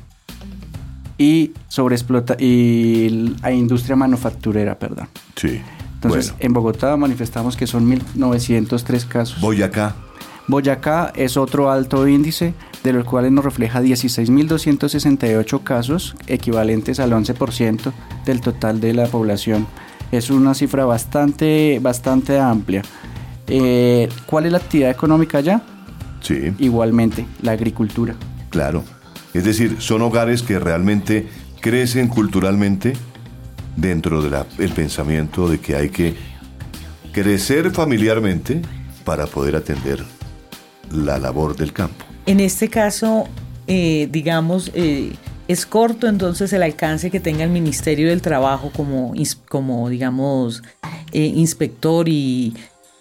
y 1.18 1.52
sobre 1.68 1.94
explota 1.96 2.36
y 2.38 3.34
la 3.42 3.52
industria 3.52 3.94
manufacturera, 3.96 4.78
perdón. 4.78 5.08
Sí. 5.36 5.60
Entonces, 6.02 6.32
bueno, 6.32 6.44
en 6.46 6.52
Bogotá 6.52 6.96
manifestamos 6.96 7.56
que 7.56 7.66
son 7.66 7.86
1903 7.86 9.04
casos. 9.06 9.40
Boyacá. 9.40 9.94
Boyacá 10.48 11.12
es 11.14 11.36
otro 11.36 11.70
alto 11.70 12.08
índice, 12.08 12.54
de 12.82 12.92
los 12.92 13.04
cuales 13.04 13.30
nos 13.30 13.44
refleja 13.44 13.80
16.268 13.80 15.62
casos, 15.62 16.14
equivalentes 16.26 16.98
al 17.00 17.12
11% 17.12 17.92
del 18.24 18.40
total 18.40 18.80
de 18.80 18.92
la 18.94 19.06
población. 19.06 19.66
Es 20.10 20.30
una 20.30 20.54
cifra 20.54 20.84
bastante, 20.84 21.78
bastante 21.80 22.38
amplia. 22.38 22.82
Eh, 23.46 24.08
¿Cuál 24.26 24.46
es 24.46 24.52
la 24.52 24.58
actividad 24.58 24.90
económica 24.90 25.38
allá? 25.38 25.62
Sí, 26.20 26.52
Igualmente, 26.58 27.26
la 27.42 27.52
agricultura. 27.52 28.14
claro. 28.50 28.84
Es 29.34 29.44
decir, 29.44 29.76
son 29.78 30.02
hogares 30.02 30.42
que 30.42 30.58
realmente 30.58 31.26
crecen 31.60 32.08
culturalmente 32.08 32.92
dentro 33.76 34.22
del 34.22 34.70
pensamiento 34.70 35.48
de 35.48 35.58
que 35.58 35.76
hay 35.76 35.88
que 35.88 36.14
crecer 37.12 37.70
familiarmente 37.70 38.62
para 39.04 39.26
poder 39.26 39.56
atender 39.56 40.02
la 40.92 41.18
labor 41.18 41.56
del 41.56 41.72
campo. 41.72 42.04
En 42.26 42.40
este 42.40 42.68
caso, 42.68 43.26
eh, 43.66 44.08
digamos, 44.10 44.70
eh, 44.74 45.12
es 45.48 45.66
corto 45.66 46.06
entonces 46.06 46.52
el 46.52 46.62
alcance 46.62 47.10
que 47.10 47.20
tenga 47.20 47.44
el 47.44 47.50
Ministerio 47.50 48.08
del 48.08 48.22
Trabajo 48.22 48.70
como, 48.74 49.12
como 49.48 49.88
digamos, 49.88 50.62
eh, 51.12 51.20
inspector 51.34 52.08
y 52.08 52.54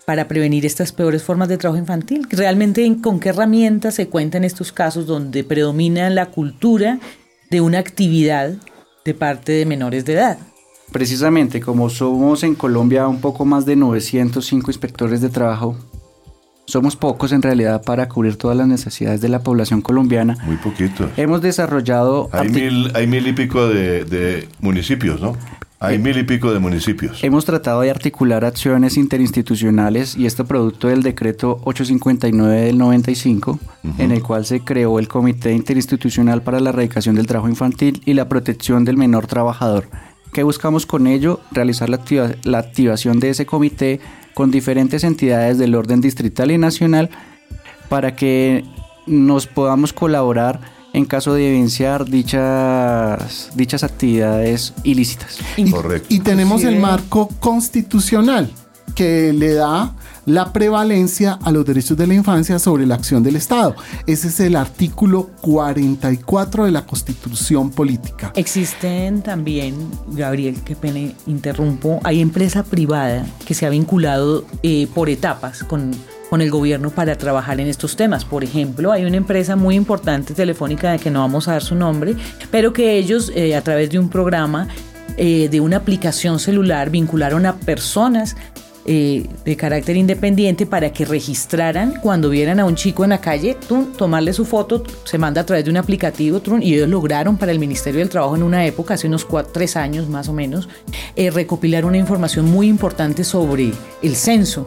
para 0.06 0.28
prevenir 0.28 0.66
estas 0.66 0.92
peores 0.92 1.22
formas 1.24 1.48
de 1.48 1.58
trabajo 1.58 1.80
infantil. 1.80 2.28
Realmente, 2.30 2.84
¿en- 2.84 2.96
¿con 3.02 3.20
qué 3.20 3.30
herramientas 3.30 3.96
se 3.96 4.08
cuenta 4.08 4.38
en 4.38 4.44
estos 4.44 4.72
casos 4.72 5.06
donde 5.06 5.44
predomina 5.44 6.10
la 6.10 6.26
cultura 6.26 7.00
de 7.50 7.62
una 7.62 7.78
actividad 7.80 8.54
de 9.06 9.14
parte 9.14 9.52
de 9.52 9.66
menores 9.66 10.04
de 10.06 10.14
edad? 10.14 10.38
Precisamente, 10.92 11.62
como 11.62 11.90
somos 11.90 12.44
en 12.44 12.56
Colombia 12.56 13.08
un 13.08 13.22
poco 13.22 13.46
más 13.46 13.66
de 13.66 13.76
905 13.76 14.70
inspectores 14.70 15.22
de 15.22 15.30
trabajo, 15.30 15.78
somos 16.66 16.96
pocos 16.96 17.32
en 17.32 17.42
realidad 17.42 17.84
para 17.84 18.08
cubrir 18.08 18.36
todas 18.36 18.58
las 18.58 18.68
necesidades 18.68 19.22
de 19.22 19.30
la 19.30 19.40
población 19.42 19.82
colombiana. 19.82 20.38
Muy 20.44 20.58
poquito. 20.58 21.10
Hemos 21.18 21.42
desarrollado... 21.42 22.30
Hay 22.32 22.50
mil, 22.50 22.92
hay 22.96 23.08
mil 23.08 23.28
y 23.28 23.34
pico 23.34 23.68
de, 23.68 24.06
de 24.06 24.48
municipios, 24.60 25.20
¿no? 25.20 25.36
Hay 25.80 25.98
mil 25.98 26.16
y 26.16 26.24
pico 26.24 26.54
de 26.54 26.60
municipios. 26.60 27.24
Hemos 27.24 27.44
tratado 27.44 27.82
de 27.82 27.90
articular 27.90 28.46
acciones 28.46 28.98
interinstitucionales 28.98 30.16
y 30.16 30.28
esto 30.28 30.46
producto 30.46 30.90
del 30.90 31.02
decreto 31.02 31.60
859 31.64 32.62
del 32.62 32.78
95, 32.78 33.60
en 33.98 34.12
el 34.12 34.22
cual 34.22 34.46
se 34.46 34.60
creó 34.60 35.00
el 35.00 35.08
Comité 35.08 35.54
Interinstitucional 35.54 36.44
para 36.44 36.60
la 36.60 36.70
Erradicación 36.70 37.16
del 37.16 37.26
Trabajo 37.26 37.50
Infantil 37.50 38.04
y 38.06 38.14
la 38.14 38.30
Protección 38.30 38.86
del 38.86 38.96
Menor 38.96 39.26
Trabajador. 39.26 39.90
¿Qué 40.34 40.44
buscamos 40.44 40.86
con 40.86 41.08
ello? 41.08 41.40
Realizar 41.52 41.90
la, 41.90 41.98
activa- 41.98 42.36
la 42.44 42.60
activación 42.60 43.20
de 43.20 43.30
ese 43.32 43.46
comité 43.46 44.00
con 44.34 44.50
diferentes 44.52 45.04
entidades 45.04 45.58
del 45.58 45.76
orden 45.76 46.00
distrital 46.02 46.52
y 46.52 46.58
nacional 46.58 47.10
para 47.90 48.16
que 48.16 48.64
nos 49.08 49.48
podamos 49.48 49.92
colaborar 49.92 50.62
en 50.94 51.06
caso 51.06 51.34
de 51.34 51.48
evidenciar 51.50 52.06
dichas, 52.06 53.50
dichas 53.56 53.84
actividades 53.84 54.74
ilícitas. 54.84 55.38
Y, 55.58 55.70
Correcto. 55.70 56.08
y 56.10 56.20
tenemos 56.20 56.64
el 56.64 56.80
marco 56.80 57.28
constitucional 57.40 58.50
que 58.96 59.32
le 59.34 59.54
da 59.54 59.96
la 60.32 60.54
prevalencia 60.54 61.38
a 61.44 61.52
los 61.52 61.66
derechos 61.66 61.98
de 61.98 62.08
la 62.08 62.14
infancia 62.14 62.58
sobre 62.58 62.86
la 62.86 62.96
acción 62.96 63.22
del 63.22 63.36
Estado. 63.36 63.76
Ese 64.08 64.30
es 64.30 64.40
el 64.40 64.56
artículo 64.56 65.30
44 65.42 66.66
de 66.66 66.72
la 66.72 66.86
Constitución 66.86 67.70
Política. 67.70 68.32
Existen 68.36 69.24
también, 69.24 69.76
Gabriel, 70.08 70.56
qué 70.64 70.78
pena 70.78 71.12
interrumpo, 71.28 72.00
hay 72.06 72.22
empresa 72.22 72.64
privada 72.64 73.26
que 73.46 73.54
se 73.54 73.66
ha 73.66 73.70
vinculado 73.70 74.46
eh, 74.64 74.88
por 74.94 75.10
etapas 75.10 75.66
con, 75.66 75.92
con 76.30 76.42
el 76.42 76.50
gobierno 76.50 76.92
para 76.92 77.18
trabajar 77.18 77.60
en 77.60 77.68
estos 77.68 77.98
temas. 77.98 78.24
Por 78.24 78.46
ejemplo, 78.46 78.94
hay 78.94 79.04
una 79.04 79.18
empresa 79.18 79.58
muy 79.58 79.76
importante 79.76 80.34
telefónica 80.34 80.94
de 80.94 81.00
que 81.00 81.12
no 81.12 81.20
vamos 81.20 81.50
a 81.50 81.54
dar 81.54 81.62
su 81.62 81.76
nombre, 81.76 82.16
pero 82.50 82.72
que 82.72 82.98
ellos 82.98 83.34
eh, 83.36 83.54
a 83.54 83.62
través 83.62 83.90
de 83.90 84.00
un 84.00 84.08
programa, 84.08 84.70
eh, 85.18 85.50
de 85.50 85.60
una 85.60 85.76
aplicación 85.76 86.40
celular, 86.40 86.90
vincularon 86.90 87.46
a 87.46 87.58
personas 87.58 88.38
eh, 88.86 89.28
de 89.46 89.56
carácter 89.56 89.96
independiente 89.98 90.66
para 90.66 90.92
que 90.92 91.06
registraran 91.06 92.00
cuando 92.02 92.30
vieran 92.30 92.60
a 92.60 92.66
un 92.66 92.76
chico 92.76 93.04
en 93.04 93.12
la 93.12 93.22
calle, 93.22 93.56
tun, 93.68 93.94
tomarle 93.94 94.34
su 94.34 94.46
foto, 94.46 94.84
se 95.04 95.18
manda 95.18 95.42
a 95.42 95.46
través 95.46 95.66
de 95.66 95.72
un 95.72 95.78
aplicativo 95.78 96.40
tun, 96.40 96.64
y 96.64 96.74
ellos 96.74 96.90
lograron 96.90 97.38
para 97.38 97.52
el 97.52 97.60
Ministerio 97.60 98.00
del 98.00 98.10
Trabajo 98.10 98.36
en 98.36 98.44
una 98.44 98.66
época, 98.66 98.96
hace 98.96 99.08
unos 99.08 99.26
cuatro, 99.26 99.52
tres 99.54 99.76
años 99.76 100.10
más 100.10 100.30
o 100.30 100.34
menos, 100.34 100.68
eh, 101.16 101.30
recopilar 101.30 101.86
una 101.86 101.98
información 101.98 102.50
muy 102.50 102.68
importante 102.68 103.24
sobre 103.24 103.72
el 104.02 104.16
censo 104.16 104.66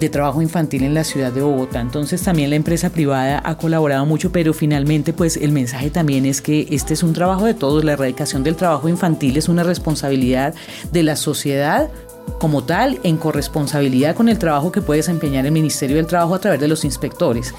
de 0.00 0.08
trabajo 0.08 0.42
infantil 0.42 0.82
en 0.82 0.94
la 0.94 1.04
ciudad 1.04 1.32
de 1.32 1.42
Bogotá. 1.42 1.80
Entonces 1.80 2.22
también 2.22 2.50
la 2.50 2.56
empresa 2.56 2.90
privada 2.90 3.40
ha 3.44 3.56
colaborado 3.56 4.04
mucho, 4.06 4.32
pero 4.32 4.52
finalmente 4.52 5.12
pues 5.12 5.36
el 5.36 5.52
mensaje 5.52 5.90
también 5.90 6.26
es 6.26 6.40
que 6.40 6.66
este 6.70 6.94
es 6.94 7.02
un 7.02 7.12
trabajo 7.12 7.46
de 7.46 7.54
todos, 7.54 7.84
la 7.84 7.92
erradicación 7.92 8.42
del 8.42 8.56
trabajo 8.56 8.88
infantil 8.88 9.36
es 9.36 9.48
una 9.48 9.62
responsabilidad 9.62 10.54
de 10.92 11.02
la 11.02 11.16
sociedad 11.16 11.90
como 12.38 12.64
tal 12.64 12.98
en 13.02 13.16
corresponsabilidad 13.16 14.14
con 14.16 14.28
el 14.28 14.38
trabajo 14.38 14.72
que 14.72 14.80
puede 14.82 14.98
desempeñar 14.98 15.46
el 15.46 15.52
Ministerio 15.52 15.96
del 15.96 16.06
Trabajo 16.06 16.34
a 16.34 16.40
través 16.40 16.60
de 16.60 16.68
los 16.68 16.84
inspectores. 16.84 17.54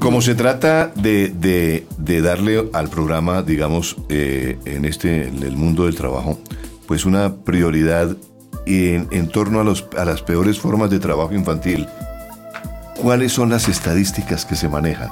Como 0.00 0.20
se 0.20 0.34
trata 0.34 0.92
de, 0.96 1.28
de- 1.98 2.20
darle 2.20 2.68
al 2.72 2.88
programa, 2.88 3.42
digamos, 3.42 3.96
eh, 4.08 4.58
en 4.64 4.84
este, 4.84 5.28
el 5.28 5.56
mundo 5.56 5.84
del 5.86 5.94
trabajo, 5.94 6.38
pues 6.86 7.04
una 7.06 7.36
prioridad 7.36 8.16
en, 8.66 9.28
torno 9.28 9.60
a, 9.60 9.64
los, 9.64 9.86
a 9.96 10.04
las 10.04 10.22
peores 10.22 10.58
formas 10.58 10.90
de 10.90 10.98
trabajo 10.98 11.34
infantil, 11.34 11.86
¿cuáles 13.00 13.32
son 13.32 13.50
las 13.50 13.68
estadísticas 13.68 14.44
que 14.44 14.56
se 14.56 14.68
manejan 14.68 15.10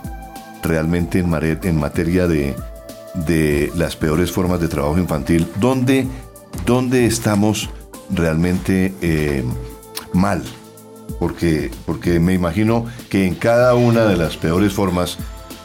realmente 0.62 1.20
en, 1.20 1.32
en 1.62 1.76
materia 1.78 2.26
de, 2.26 2.54
de 3.26 3.70
las 3.76 3.94
peores 3.96 4.32
formas 4.32 4.60
de 4.60 4.68
trabajo 4.68 4.98
infantil? 4.98 5.46
¿Dónde, 5.60 6.06
dónde 6.66 7.06
estamos 7.06 7.70
realmente 8.12 8.94
eh, 9.00 9.44
mal? 10.12 10.42
porque, 11.22 11.70
porque 11.86 12.18
me 12.18 12.34
imagino 12.34 12.86
que 13.08 13.28
en 13.28 13.36
cada 13.36 13.76
una 13.76 14.06
de 14.06 14.16
las 14.16 14.36
peores 14.36 14.72
formas 14.72 15.18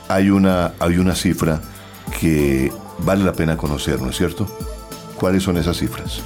hay 0.07 0.29
una, 0.29 0.73
hay 0.79 0.99
una 0.99 1.15
cifra 1.15 1.62
que 2.19 2.71
vale 2.99 3.23
la 3.23 3.33
pena 3.33 3.57
conocer, 3.57 3.99
¿no 3.99 4.12
es 4.12 4.17
cierto? 4.17 4.47
¿Cuáles 5.15 5.41
son 5.41 5.57
esas 5.57 5.77
cifras? 5.77 6.21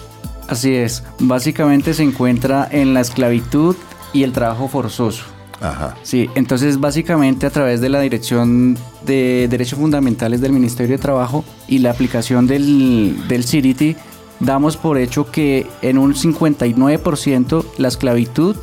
Así 0.49 0.75
es, 0.75 1.03
básicamente 1.19 1.93
se 1.93 2.03
encuentra 2.03 2.67
en 2.69 2.93
la 2.93 2.99
esclavitud 2.99 3.77
y 4.11 4.23
el 4.23 4.33
trabajo 4.33 4.67
forzoso. 4.67 5.23
Ajá. 5.61 5.95
Sí, 6.03 6.29
entonces 6.35 6.77
básicamente 6.77 7.45
a 7.45 7.51
través 7.51 7.79
de 7.79 7.87
la 7.87 8.01
Dirección 8.01 8.77
de 9.05 9.47
Derechos 9.49 9.79
Fundamentales 9.79 10.41
del 10.41 10.51
Ministerio 10.51 10.97
de 10.97 11.01
Trabajo 11.01 11.45
y 11.69 11.77
la 11.77 11.91
aplicación 11.91 12.47
del, 12.47 13.27
del 13.29 13.45
CIRITI, 13.45 13.95
damos 14.41 14.75
por 14.77 14.97
hecho 14.97 15.29
que 15.31 15.67
en 15.81 15.97
un 15.97 16.13
59% 16.13 17.65
la 17.77 17.87
esclavitud 17.87 18.55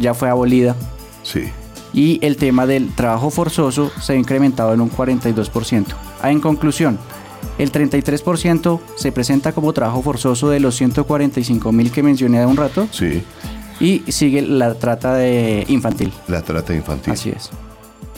ya 0.00 0.14
fue 0.14 0.28
abolida 0.28 0.76
Sí. 1.22 1.44
y 1.92 2.24
el 2.24 2.36
tema 2.36 2.66
del 2.66 2.94
trabajo 2.94 3.30
forzoso 3.30 3.90
se 4.00 4.12
ha 4.12 4.16
incrementado 4.16 4.72
en 4.74 4.80
un 4.80 4.90
42%. 4.90 5.86
Ah, 6.22 6.30
En 6.30 6.40
conclusión, 6.40 6.98
el 7.58 7.70
33% 7.72 8.80
se 8.96 9.12
presenta 9.12 9.52
como 9.52 9.72
trabajo 9.72 10.02
forzoso 10.02 10.48
de 10.48 10.60
los 10.60 10.76
145 10.76 11.72
mil 11.72 11.90
que 11.90 12.02
mencioné 12.02 12.38
hace 12.38 12.46
un 12.46 12.56
rato 12.56 12.88
Sí. 12.90 13.22
y 13.80 14.02
sigue 14.10 14.42
la 14.42 14.74
trata 14.74 15.14
de 15.14 15.64
infantil. 15.68 16.12
La 16.28 16.42
trata 16.42 16.74
infantil. 16.74 17.12
Así 17.12 17.30
es. 17.30 17.50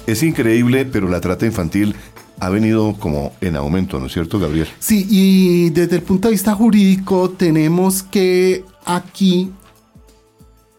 Es 0.07 0.23
increíble, 0.23 0.85
pero 0.87 1.09
la 1.09 1.21
trata 1.21 1.47
infantil 1.47 1.95
ha 2.41 2.49
venido 2.49 2.95
como 2.99 3.33
en 3.41 3.57
aumento, 3.57 4.01
¿no 4.01 4.07
es 4.07 4.13
cierto, 4.13 4.39
Gabriel? 4.39 4.67
Sí, 4.79 5.07
y 5.11 5.71
desde 5.71 5.97
el 5.97 6.03
punto 6.03 6.29
de 6.29 6.33
vista 6.33 6.55
jurídico 6.55 7.31
tenemos 7.31 8.03
que 8.03 8.65
aquí 8.85 9.51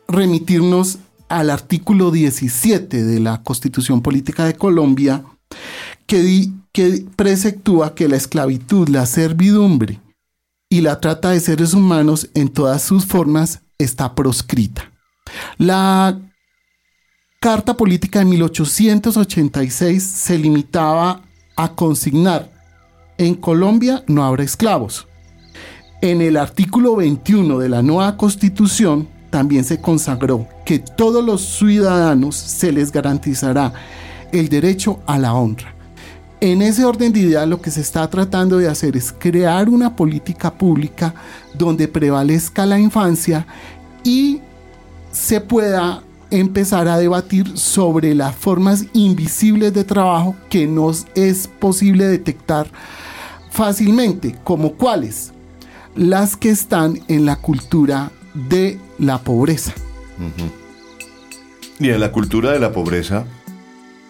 remitirnos 0.07 0.97
al 1.29 1.49
artículo 1.49 2.11
17 2.11 3.03
de 3.03 3.19
la 3.19 3.41
Constitución 3.43 4.01
Política 4.01 4.45
de 4.45 4.55
Colombia, 4.55 5.23
que, 6.05 6.19
di- 6.21 6.53
que 6.73 7.05
preceptúa 7.15 7.95
que 7.95 8.07
la 8.09 8.17
esclavitud, 8.17 8.89
la 8.89 9.05
servidumbre 9.05 9.99
y 10.69 10.81
la 10.81 10.99
trata 10.99 11.29
de 11.31 11.39
seres 11.39 11.73
humanos 11.73 12.29
en 12.33 12.49
todas 12.49 12.81
sus 12.81 13.05
formas 13.05 13.61
está 13.77 14.13
proscrita. 14.15 14.91
La 15.57 16.19
Carta 17.39 17.75
Política 17.77 18.19
de 18.19 18.25
1886 18.25 20.03
se 20.03 20.37
limitaba 20.37 21.21
a 21.63 21.75
consignar, 21.75 22.49
en 23.17 23.35
Colombia 23.35 24.03
no 24.07 24.23
habrá 24.23 24.43
esclavos. 24.43 25.07
En 26.01 26.21
el 26.21 26.37
artículo 26.37 26.95
21 26.95 27.59
de 27.59 27.69
la 27.69 27.83
nueva 27.83 28.17
constitución 28.17 29.07
también 29.29 29.63
se 29.63 29.79
consagró 29.79 30.47
que 30.65 30.79
todos 30.79 31.23
los 31.23 31.41
ciudadanos 31.41 32.35
se 32.35 32.71
les 32.71 32.91
garantizará 32.91 33.73
el 34.31 34.49
derecho 34.49 34.99
a 35.05 35.19
la 35.19 35.35
honra. 35.35 35.75
En 36.39 36.63
ese 36.63 36.83
orden 36.83 37.13
de 37.13 37.19
ideas 37.19 37.47
lo 37.47 37.61
que 37.61 37.69
se 37.69 37.81
está 37.81 38.09
tratando 38.09 38.57
de 38.57 38.67
hacer 38.67 38.97
es 38.97 39.13
crear 39.13 39.69
una 39.69 39.95
política 39.95 40.51
pública 40.51 41.13
donde 41.53 41.87
prevalezca 41.87 42.65
la 42.65 42.79
infancia 42.79 43.45
y 44.03 44.41
se 45.11 45.39
pueda 45.39 46.01
empezar 46.31 46.87
a 46.87 46.97
debatir 46.97 47.57
sobre 47.57 48.15
las 48.15 48.35
formas 48.35 48.85
invisibles 48.93 49.73
de 49.73 49.83
trabajo 49.83 50.35
que 50.49 50.65
nos 50.65 51.05
es 51.15 51.47
posible 51.47 52.07
detectar 52.07 52.67
fácilmente, 53.51 54.35
como 54.43 54.73
cuáles, 54.73 55.33
las 55.95 56.37
que 56.37 56.49
están 56.49 56.99
en 57.07 57.25
la 57.25 57.35
cultura 57.35 58.11
de 58.33 58.79
la 58.97 59.19
pobreza. 59.19 59.73
Y 61.79 61.89
en 61.89 61.99
la 61.99 62.11
cultura 62.11 62.51
de 62.51 62.59
la 62.59 62.71
pobreza, 62.71 63.25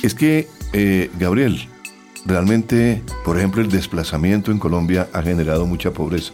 es 0.02 0.14
que, 0.14 0.48
eh, 0.74 1.10
Gabriel, 1.20 1.68
realmente, 2.26 3.02
por 3.26 3.38
ejemplo, 3.38 3.62
el 3.62 3.70
desplazamiento 3.70 4.52
en 4.52 4.60
Colombia 4.60 5.10
ha 5.14 5.22
generado 5.22 5.66
mucha 5.66 5.92
pobreza. 5.92 6.34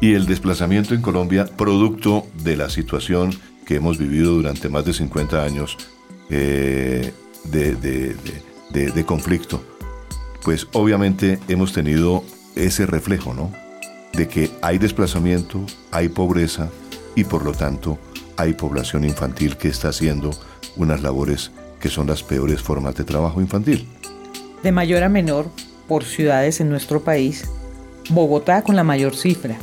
Y 0.00 0.14
el 0.14 0.26
desplazamiento 0.26 0.94
en 0.94 1.02
Colombia, 1.02 1.44
producto 1.44 2.26
de 2.42 2.56
la 2.56 2.70
situación 2.70 3.34
que 3.70 3.76
hemos 3.76 3.98
vivido 3.98 4.32
durante 4.32 4.68
más 4.68 4.84
de 4.84 4.92
50 4.92 5.44
años 5.44 5.76
eh, 6.28 7.12
de, 7.44 8.16
de 8.72 9.04
conflicto, 9.04 9.62
pues 10.42 10.66
obviamente 10.72 11.38
hemos 11.46 11.72
tenido 11.72 12.24
ese 12.56 12.84
reflejo, 12.84 13.32
¿no? 13.32 13.52
De 14.12 14.26
que 14.26 14.50
hay 14.60 14.78
desplazamiento, 14.78 15.64
hay 15.92 16.08
pobreza 16.08 16.68
y 17.14 17.22
por 17.22 17.44
lo 17.44 17.52
tanto 17.52 17.96
hay 18.36 18.54
población 18.54 19.04
infantil 19.04 19.56
que 19.56 19.68
está 19.68 19.90
haciendo 19.90 20.32
unas 20.74 21.00
labores 21.02 21.52
que 21.78 21.90
son 21.90 22.08
las 22.08 22.24
peores 22.24 22.60
formas 22.60 22.96
de 22.96 23.04
trabajo 23.04 23.40
infantil. 23.40 23.86
De 24.64 24.72
mayor 24.72 25.04
a 25.04 25.08
menor, 25.08 25.48
por 25.86 26.02
ciudades 26.02 26.60
en 26.60 26.70
nuestro 26.70 27.04
país, 27.04 27.48
Bogotá 28.08 28.62
con 28.62 28.74
la 28.74 28.82
mayor 28.82 29.14
cifra. 29.14 29.56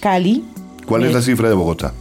Cali. 0.00 0.46
¿Cuál 0.86 1.04
es 1.04 1.12
la 1.12 1.20
cifra 1.20 1.50
de 1.50 1.54
Bogotá? 1.54 1.92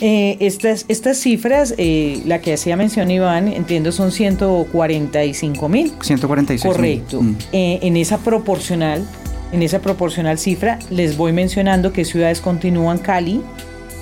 Eh, 0.00 0.36
estas, 0.40 0.84
estas 0.88 1.18
cifras, 1.18 1.74
eh, 1.76 2.22
la 2.24 2.40
que 2.40 2.54
hacía 2.54 2.76
mención 2.76 3.10
Iván, 3.10 3.48
entiendo 3.48 3.90
son 3.90 4.12
145 4.12 5.68
mil. 5.68 5.92
146 6.00 6.62
Correcto. 6.62 7.22
Mm. 7.22 7.36
Eh, 7.52 7.78
en 7.82 7.96
esa 7.96 8.18
proporcional, 8.18 9.04
en 9.52 9.62
esa 9.62 9.80
proporcional 9.80 10.38
cifra, 10.38 10.78
les 10.90 11.16
voy 11.16 11.32
mencionando 11.32 11.92
qué 11.92 12.04
ciudades 12.04 12.40
continúan 12.40 12.98
Cali, 12.98 13.40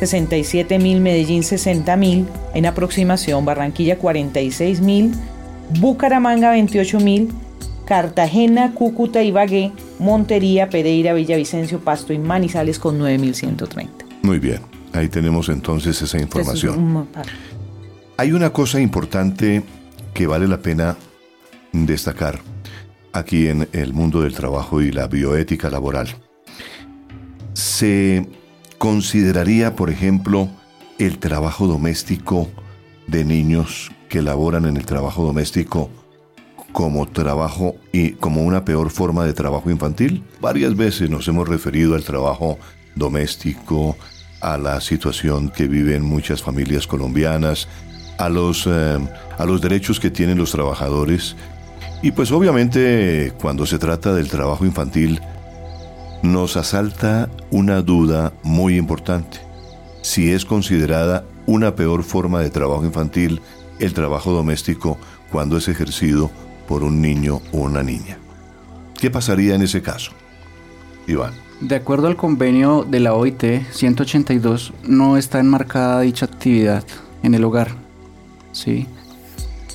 67 0.00 0.78
mil, 0.78 1.00
Medellín 1.00 1.42
60 1.42 1.96
mil, 1.96 2.26
en 2.54 2.66
aproximación, 2.66 3.44
Barranquilla 3.46 3.96
46 3.96 4.80
mil, 4.82 5.12
Bucaramanga 5.80 6.50
28 6.50 7.00
mil, 7.00 7.30
Cartagena, 7.86 8.72
Cúcuta, 8.74 9.22
Ibagué, 9.22 9.72
Montería, 9.98 10.68
Pereira, 10.68 11.14
Villavicencio, 11.14 11.80
Pasto 11.80 12.12
y 12.12 12.18
Manizales 12.18 12.78
con 12.78 12.98
9.130. 12.98 13.88
Muy 14.22 14.38
bien, 14.38 14.60
ahí 14.96 15.08
tenemos 15.08 15.48
entonces 15.48 16.00
esa 16.02 16.18
información. 16.18 17.08
Hay 18.16 18.32
una 18.32 18.50
cosa 18.50 18.80
importante 18.80 19.62
que 20.14 20.26
vale 20.26 20.48
la 20.48 20.58
pena 20.58 20.96
destacar 21.72 22.40
aquí 23.12 23.48
en 23.48 23.68
el 23.72 23.92
mundo 23.92 24.22
del 24.22 24.34
trabajo 24.34 24.80
y 24.80 24.90
la 24.92 25.06
bioética 25.06 25.70
laboral. 25.70 26.08
Se 27.52 28.28
consideraría, 28.78 29.76
por 29.76 29.90
ejemplo, 29.90 30.48
el 30.98 31.18
trabajo 31.18 31.66
doméstico 31.66 32.48
de 33.06 33.24
niños 33.24 33.90
que 34.08 34.22
laboran 34.22 34.66
en 34.66 34.76
el 34.76 34.86
trabajo 34.86 35.24
doméstico 35.24 35.90
como 36.72 37.06
trabajo 37.06 37.76
y 37.92 38.12
como 38.12 38.42
una 38.42 38.64
peor 38.64 38.90
forma 38.90 39.24
de 39.24 39.32
trabajo 39.32 39.70
infantil. 39.70 40.24
Varias 40.40 40.76
veces 40.76 41.08
nos 41.08 41.26
hemos 41.28 41.48
referido 41.48 41.94
al 41.94 42.04
trabajo 42.04 42.58
doméstico, 42.94 43.96
a 44.40 44.58
la 44.58 44.80
situación 44.80 45.50
que 45.50 45.68
viven 45.68 46.02
muchas 46.02 46.42
familias 46.42 46.86
colombianas, 46.86 47.68
a 48.18 48.28
los, 48.28 48.66
eh, 48.66 48.98
a 49.38 49.44
los 49.44 49.60
derechos 49.60 50.00
que 50.00 50.10
tienen 50.10 50.38
los 50.38 50.52
trabajadores. 50.52 51.36
Y 52.02 52.12
pues 52.12 52.30
obviamente 52.32 53.32
cuando 53.40 53.66
se 53.66 53.78
trata 53.78 54.14
del 54.14 54.28
trabajo 54.28 54.64
infantil, 54.64 55.20
nos 56.22 56.56
asalta 56.56 57.28
una 57.50 57.82
duda 57.82 58.32
muy 58.42 58.76
importante. 58.76 59.38
Si 60.02 60.32
es 60.32 60.44
considerada 60.44 61.24
una 61.46 61.74
peor 61.74 62.02
forma 62.02 62.40
de 62.40 62.50
trabajo 62.50 62.84
infantil 62.84 63.40
el 63.78 63.92
trabajo 63.92 64.32
doméstico 64.32 64.98
cuando 65.30 65.56
es 65.56 65.68
ejercido 65.68 66.30
por 66.66 66.82
un 66.82 67.00
niño 67.00 67.42
o 67.52 67.58
una 67.58 67.82
niña. 67.82 68.18
¿Qué 68.98 69.10
pasaría 69.10 69.54
en 69.54 69.62
ese 69.62 69.82
caso? 69.82 70.12
Iván. 71.06 71.34
De 71.60 71.76
acuerdo 71.76 72.06
al 72.06 72.16
convenio 72.16 72.84
de 72.84 73.00
la 73.00 73.14
OIT 73.14 73.70
182, 73.70 74.72
no 74.84 75.16
está 75.16 75.40
enmarcada 75.40 76.00
dicha 76.00 76.26
actividad 76.26 76.84
en 77.22 77.34
el 77.34 77.44
hogar. 77.44 77.86
¿sí? 78.52 78.86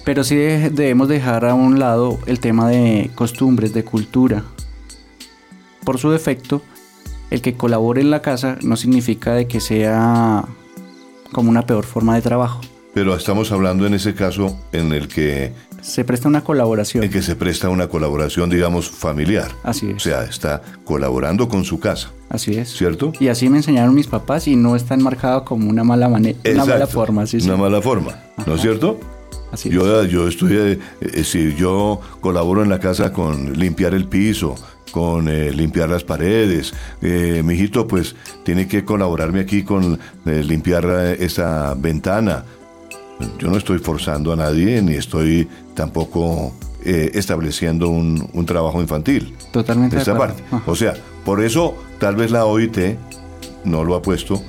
Pero 0.03 0.23
sí 0.23 0.35
debemos 0.35 1.07
dejar 1.07 1.45
a 1.45 1.53
un 1.53 1.79
lado 1.79 2.19
el 2.25 2.39
tema 2.39 2.67
de 2.69 3.11
costumbres, 3.15 3.73
de 3.73 3.83
cultura. 3.83 4.43
Por 5.83 5.99
su 5.99 6.09
defecto, 6.09 6.61
el 7.29 7.41
que 7.41 7.53
colabore 7.53 8.01
en 8.01 8.11
la 8.11 8.21
casa 8.21 8.57
no 8.61 8.75
significa 8.75 9.33
de 9.33 9.47
que 9.47 9.59
sea 9.59 10.45
como 11.31 11.49
una 11.49 11.65
peor 11.65 11.85
forma 11.85 12.15
de 12.15 12.21
trabajo. 12.21 12.61
Pero 12.93 13.15
estamos 13.15 13.51
hablando 13.51 13.87
en 13.87 13.93
ese 13.93 14.13
caso 14.15 14.59
en 14.73 14.91
el 14.91 15.07
que 15.07 15.53
se 15.81 16.03
presta 16.03 16.27
una 16.27 16.43
colaboración. 16.43 17.03
En 17.03 17.11
que 17.11 17.21
se 17.21 17.35
presta 17.35 17.69
una 17.69 17.87
colaboración, 17.87 18.49
digamos, 18.49 18.89
familiar. 18.89 19.51
Así 19.63 19.89
es. 19.89 19.95
O 19.95 19.99
sea, 19.99 20.23
está 20.23 20.61
colaborando 20.83 21.49
con 21.49 21.63
su 21.63 21.79
casa. 21.79 22.11
Así 22.29 22.53
es. 22.55 22.69
¿Cierto? 22.69 23.11
Y 23.19 23.27
así 23.27 23.49
me 23.49 23.57
enseñaron 23.57 23.93
mis 23.93 24.07
papás 24.07 24.47
y 24.47 24.55
no 24.55 24.75
está 24.75 24.93
enmarcado 24.93 25.43
como 25.43 25.69
una 25.69 25.83
mala 25.83 26.07
manera, 26.07 26.37
una 26.53 26.65
mala 26.65 26.87
forma. 26.87 27.25
Sí, 27.25 27.37
una 27.43 27.57
mala 27.57 27.81
forma, 27.81 28.15
¿no 28.45 28.55
es 28.55 28.61
cierto? 28.61 28.99
Así 29.51 29.69
yo, 29.69 30.05
yo 30.05 30.29
estoy, 30.29 30.55
eh, 30.55 30.79
eh, 31.01 31.23
si 31.25 31.55
yo 31.55 31.99
colaboro 32.21 32.63
en 32.63 32.69
la 32.69 32.79
casa 32.79 33.11
con 33.11 33.59
limpiar 33.59 33.93
el 33.93 34.07
piso, 34.07 34.55
con 34.91 35.27
eh, 35.27 35.51
limpiar 35.51 35.89
las 35.89 36.03
paredes. 36.03 36.73
Eh, 37.01 37.41
mi 37.43 37.55
hijito, 37.55 37.87
pues, 37.87 38.15
tiene 38.43 38.67
que 38.67 38.85
colaborarme 38.85 39.39
aquí 39.39 39.63
con 39.63 39.99
limpiar 40.25 40.85
esa 41.19 41.73
ventana. 41.73 42.45
Yo 43.39 43.49
no 43.49 43.57
estoy 43.57 43.79
forzando 43.79 44.33
a 44.33 44.35
nadie 44.35 44.81
ni 44.81 44.93
estoy 44.93 45.47
tampoco 45.73 46.53
eh, 46.83 47.11
estableciendo 47.13 47.89
un, 47.89 48.45
trabajo 48.45 48.81
infantil. 48.81 49.35
Totalmente. 49.51 49.97
De 49.97 50.05
parte. 50.15 50.43
O 50.65 50.75
sea, 50.75 50.95
por 51.23 51.43
eso 51.43 51.75
tal 51.99 52.15
vez 52.15 52.31
la 52.31 52.45
OIT 52.45 52.97
no 53.65 53.83
lo 53.83 53.95
ha 53.95 54.01
puesto 54.01 54.41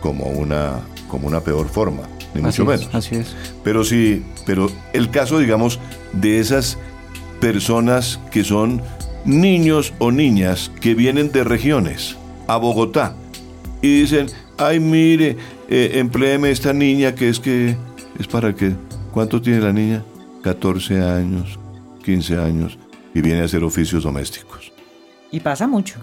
como 0.00 0.26
una, 0.26 0.80
como 1.08 1.26
una 1.26 1.40
peor 1.40 1.68
forma, 1.68 2.02
ni 2.34 2.42
mucho 2.42 2.64
menos. 2.64 2.88
Así 2.92 3.16
es. 3.16 3.34
Pero 3.64 3.84
sí, 3.84 4.22
pero 4.44 4.70
el 4.92 5.10
caso, 5.10 5.38
digamos, 5.38 5.80
de 6.12 6.40
esas 6.40 6.78
personas 7.40 8.20
que 8.30 8.44
son 8.44 8.82
niños 9.24 9.92
o 9.98 10.10
niñas 10.10 10.70
que 10.80 10.94
vienen 10.94 11.32
de 11.32 11.44
regiones 11.44 12.16
a 12.46 12.56
Bogotá 12.56 13.14
y 13.80 14.00
dicen, 14.00 14.26
ay, 14.56 14.80
mire, 14.80 15.36
eh, 15.68 16.04
esta 16.46 16.72
niña 16.72 17.14
que 17.14 17.28
es 17.28 17.40
que 17.40 17.76
es 18.18 18.26
para 18.26 18.54
que, 18.54 18.74
¿cuánto 19.12 19.40
tiene 19.40 19.60
la 19.60 19.72
niña? 19.72 20.02
14 20.42 21.02
años, 21.02 21.58
15 22.04 22.38
años 22.38 22.78
y 23.14 23.20
viene 23.20 23.42
a 23.42 23.44
hacer 23.44 23.64
oficios 23.64 24.04
domésticos. 24.04 24.72
Y 25.30 25.40
pasa 25.40 25.66
mucho. 25.66 25.98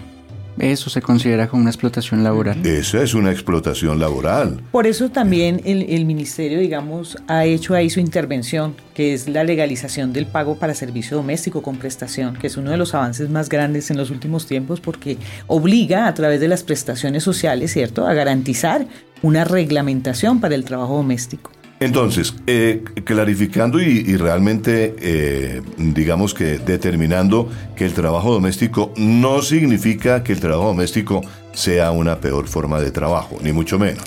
Eso 0.57 0.89
se 0.89 1.01
considera 1.01 1.49
como 1.49 1.61
una 1.63 1.71
explotación 1.71 2.23
laboral. 2.23 2.65
Esa 2.65 3.03
es 3.03 3.13
una 3.13 3.31
explotación 3.31 3.99
laboral. 3.99 4.61
Por 4.71 4.87
eso 4.87 5.09
también 5.09 5.59
el, 5.65 6.05
ministerio, 6.05 6.59
digamos, 6.59 7.17
ha 7.27 7.43
hecho 7.43 7.75
ahí 7.75 7.89
su 7.89 7.99
intervención, 7.99 8.73
que 8.93 9.13
es 9.13 9.27
la 9.27 9.43
legalización 9.43 10.13
del 10.13 10.27
pago 10.27 10.57
para 10.57 10.73
servicio 10.73 11.17
doméstico 11.17 11.61
con 11.61 11.75
prestación, 11.75 12.37
que 12.37 12.47
es 12.47 12.55
uno 12.55 12.71
de 12.71 12.77
los 12.77 12.93
avances 12.93 13.29
más 13.29 13.49
grandes 13.49 13.91
en 13.91 13.97
los 13.97 14.11
últimos 14.11 14.47
tiempos 14.47 14.79
porque 14.79 15.17
obliga 15.47 16.07
a 16.07 16.13
través 16.13 16.39
de 16.39 16.47
las 16.47 16.63
prestaciones 16.63 17.23
sociales, 17.23 17.73
¿cierto?, 17.73 18.07
a 18.07 18.13
garantizar 18.13 18.87
una 19.21 19.43
reglamentación 19.43 20.39
para 20.39 20.55
el 20.55 20.63
trabajo 20.63 20.95
doméstico. 20.95 21.51
Entonces, 21.85 22.33
eh, 22.47 22.83
clarificando 23.03 23.79
y, 23.81 24.03
y 24.07 24.17
realmente, 24.17 24.95
eh, 24.99 25.61
digamos 25.77 26.33
que 26.33 26.57
determinando 26.57 27.49
que 27.75 27.85
el 27.85 27.93
trabajo 27.93 28.33
doméstico 28.33 28.91
no 28.97 29.41
significa 29.41 30.23
que 30.23 30.33
el 30.33 30.39
trabajo 30.39 30.67
doméstico 30.69 31.21
sea 31.53 31.91
una 31.91 32.19
peor 32.19 32.47
forma 32.47 32.79
de 32.81 32.91
trabajo, 32.91 33.37
ni 33.41 33.51
mucho 33.51 33.77
menos, 33.79 34.03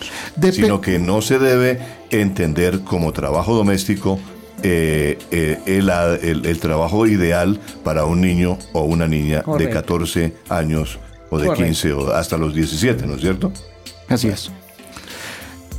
sino 0.53 0.81
que 0.81 0.99
no 0.99 1.23
se 1.23 1.39
debe 1.39 1.79
entender 2.11 2.81
como 2.81 3.13
trabajo 3.13 3.55
doméstico 3.55 4.19
eh, 4.63 5.17
eh, 5.31 5.59
el, 5.67 5.89
el- 6.23 6.45
el 6.47 6.59
trabajo 6.59 7.07
ideal 7.07 7.61
para 7.85 8.05
un 8.07 8.21
niño 8.21 8.59
o 8.73 8.83
una 8.83 9.07
niña 9.07 9.39
de 9.39 9.43
Correcto. 9.45 9.75
14 9.75 10.33
años 10.49 10.99
o 11.31 11.39
de 11.39 11.47
Correcto. 11.47 11.65
15 11.65 11.93
o 11.93 12.13
hasta 12.13 12.37
los 12.37 12.55
17, 12.55 13.07
¿no 13.07 13.15
es 13.15 13.21
cierto? 13.21 13.53
Así 14.09 14.27
es. 14.29 14.51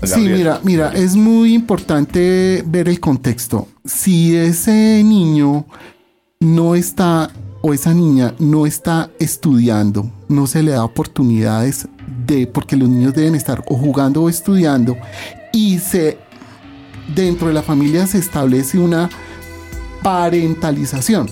Sí, 0.03 0.21
mira, 0.21 0.61
mira, 0.63 0.93
es 0.93 1.15
muy 1.15 1.53
importante 1.53 2.63
ver 2.65 2.87
el 2.87 2.99
contexto. 2.99 3.67
Si 3.83 4.35
ese 4.35 5.03
niño 5.03 5.65
no 6.39 6.75
está 6.75 7.31
o 7.61 7.73
esa 7.73 7.93
niña 7.93 8.33
no 8.39 8.65
está 8.65 9.09
estudiando, 9.19 10.09
no 10.29 10.47
se 10.47 10.63
le 10.63 10.71
da 10.71 10.85
oportunidades 10.85 11.87
de, 12.25 12.47
porque 12.47 12.77
los 12.77 12.87
niños 12.87 13.13
deben 13.13 13.35
estar 13.35 13.63
o 13.67 13.75
jugando 13.75 14.23
o 14.23 14.29
estudiando, 14.29 14.95
y 15.51 15.79
se 15.79 16.17
dentro 17.13 17.47
de 17.47 17.53
la 17.53 17.63
familia 17.63 18.07
se 18.07 18.19
establece 18.19 18.77
una 18.77 19.09
parentalización. 20.01 21.29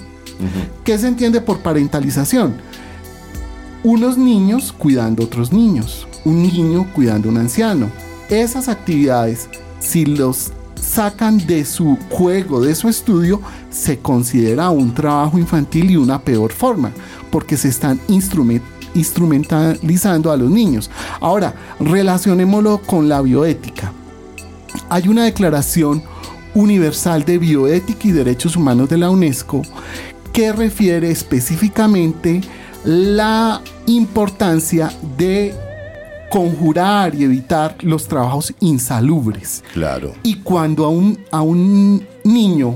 ¿Qué 0.83 0.97
se 0.97 1.07
entiende 1.07 1.41
por 1.41 1.59
parentalización? 1.59 2.57
Unos 3.83 4.17
niños 4.17 4.73
cuidando 4.73 5.23
a 5.23 5.25
otros 5.25 5.53
niños, 5.53 6.07
un 6.25 6.43
niño 6.43 6.87
cuidando 6.93 7.29
a 7.29 7.31
un 7.31 7.37
anciano. 7.37 7.89
Esas 8.29 8.67
actividades, 8.67 9.49
si 9.79 10.05
los 10.05 10.51
sacan 10.75 11.45
de 11.47 11.63
su 11.65 11.97
juego, 12.09 12.61
de 12.61 12.75
su 12.75 12.89
estudio, 12.89 13.41
se 13.69 13.99
considera 13.99 14.69
un 14.69 14.93
trabajo 14.93 15.39
infantil 15.39 15.91
y 15.91 15.95
una 15.95 16.21
peor 16.21 16.51
forma, 16.51 16.91
porque 17.31 17.55
se 17.55 17.69
están 17.69 17.99
instrument- 18.09 18.61
instrumentalizando 18.93 20.31
a 20.31 20.37
los 20.37 20.51
niños. 20.51 20.89
Ahora, 21.21 21.55
relacionémoslo 21.79 22.79
con 22.81 23.07
la 23.07 23.21
bioética. 23.21 23.93
Hay 24.89 25.07
una 25.07 25.23
declaración 25.23 26.03
universal 26.53 27.23
de 27.23 27.37
bioética 27.37 28.07
y 28.07 28.11
derechos 28.11 28.55
humanos 28.55 28.89
de 28.89 28.97
la 28.97 29.09
UNESCO 29.09 29.61
que 30.33 30.51
refiere 30.51 31.11
específicamente 31.11 32.41
la 32.83 33.61
importancia 33.85 34.91
de 35.17 35.55
conjurar 36.29 37.15
y 37.15 37.23
evitar 37.23 37.77
los 37.81 38.07
trabajos 38.07 38.53
insalubres. 38.59 39.63
Claro. 39.73 40.13
Y 40.23 40.35
cuando 40.35 40.85
a 40.85 40.89
un, 40.89 41.19
a 41.31 41.41
un 41.41 42.05
niño 42.23 42.75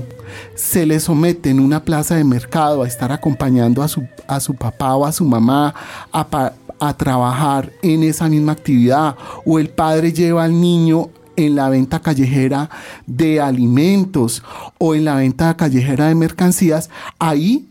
se 0.54 0.86
le 0.86 0.98
somete 0.98 1.50
en 1.50 1.60
una 1.60 1.84
plaza 1.84 2.14
de 2.14 2.24
mercado 2.24 2.82
a 2.82 2.88
estar 2.88 3.12
acompañando 3.12 3.82
a 3.82 3.88
su, 3.88 4.02
a 4.26 4.40
su 4.40 4.54
papá 4.54 4.94
o 4.96 5.04
a 5.04 5.12
su 5.12 5.24
mamá 5.26 5.74
a, 6.10 6.26
pa- 6.28 6.54
a 6.80 6.96
trabajar 6.96 7.70
en 7.82 8.02
esa 8.02 8.28
misma 8.28 8.52
actividad, 8.52 9.14
o 9.44 9.58
el 9.58 9.68
padre 9.68 10.12
lleva 10.12 10.44
al 10.44 10.58
niño 10.58 11.10
en 11.36 11.54
la 11.54 11.68
venta 11.68 12.00
callejera 12.00 12.70
de 13.06 13.40
alimentos 13.40 14.42
o 14.78 14.94
en 14.94 15.04
la 15.04 15.14
venta 15.16 15.56
callejera 15.56 16.08
de 16.08 16.14
mercancías, 16.14 16.90
ahí 17.18 17.68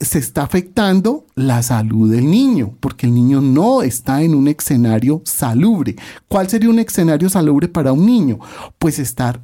se 0.00 0.18
está 0.18 0.44
afectando 0.44 1.26
la 1.34 1.62
salud 1.62 2.10
del 2.10 2.30
niño, 2.30 2.74
porque 2.80 3.06
el 3.06 3.14
niño 3.14 3.40
no 3.40 3.82
está 3.82 4.22
en 4.22 4.34
un 4.34 4.46
escenario 4.48 5.22
salubre. 5.24 5.96
¿Cuál 6.28 6.48
sería 6.48 6.70
un 6.70 6.78
escenario 6.78 7.28
salubre 7.28 7.68
para 7.68 7.92
un 7.92 8.06
niño? 8.06 8.38
Pues 8.78 8.98
estar 8.98 9.42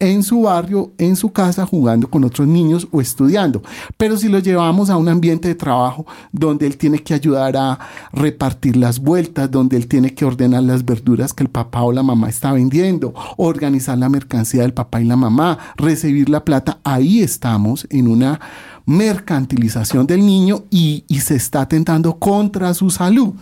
en 0.00 0.22
su 0.22 0.42
barrio, 0.42 0.92
en 0.96 1.14
su 1.14 1.30
casa, 1.30 1.66
jugando 1.66 2.08
con 2.08 2.24
otros 2.24 2.48
niños 2.48 2.88
o 2.90 3.00
estudiando. 3.00 3.62
Pero 3.98 4.16
si 4.16 4.28
lo 4.28 4.38
llevamos 4.38 4.88
a 4.88 4.96
un 4.96 5.08
ambiente 5.08 5.48
de 5.48 5.54
trabajo 5.54 6.06
donde 6.32 6.66
él 6.66 6.78
tiene 6.78 7.00
que 7.00 7.12
ayudar 7.12 7.56
a 7.56 7.78
repartir 8.12 8.76
las 8.76 8.98
vueltas, 8.98 9.50
donde 9.50 9.76
él 9.76 9.86
tiene 9.86 10.14
que 10.14 10.24
ordenar 10.24 10.62
las 10.62 10.84
verduras 10.86 11.34
que 11.34 11.42
el 11.42 11.50
papá 11.50 11.82
o 11.82 11.92
la 11.92 12.02
mamá 12.02 12.30
está 12.30 12.52
vendiendo, 12.52 13.12
organizar 13.36 13.98
la 13.98 14.08
mercancía 14.08 14.62
del 14.62 14.72
papá 14.72 15.02
y 15.02 15.04
la 15.04 15.16
mamá, 15.16 15.58
recibir 15.76 16.30
la 16.30 16.46
plata, 16.46 16.80
ahí 16.82 17.20
estamos 17.20 17.86
en 17.90 18.08
una 18.08 18.40
mercantilización 18.86 20.06
del 20.06 20.24
niño 20.24 20.64
y, 20.70 21.04
y 21.08 21.20
se 21.20 21.36
está 21.36 21.62
atentando 21.62 22.18
contra 22.18 22.72
su 22.74 22.90
salud. 22.90 23.34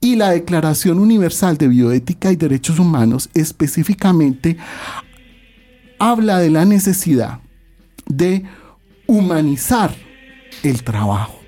Y 0.00 0.16
la 0.16 0.30
Declaración 0.30 0.98
Universal 0.98 1.56
de 1.56 1.68
Bioética 1.68 2.32
y 2.32 2.36
Derechos 2.36 2.78
Humanos 2.78 3.30
específicamente 3.34 4.56
habla 5.98 6.38
de 6.38 6.50
la 6.50 6.64
necesidad 6.64 7.38
de 8.06 8.44
humanizar 9.06 9.94
el 10.64 10.82
trabajo. 10.82 11.38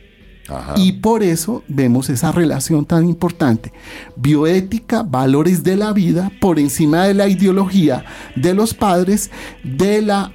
Ajá. 0.49 0.75
Y 0.77 0.93
por 0.93 1.23
eso 1.23 1.65
vemos 1.69 2.11
esa 2.11 2.31
relación 2.31 2.85
tan 2.85 3.09
importante. 3.09 3.73
Bioética, 4.15 5.03
valores 5.03 5.65
de 5.65 5.77
la 5.77 5.93
vida, 5.93 6.31
por 6.41 6.59
encima 6.59 7.07
de 7.07 7.15
la 7.15 7.29
ideología 7.29 8.05
de 8.37 8.55
los 8.55 8.75
padres, 8.75 9.31
de 9.65 10.03
la 10.03 10.33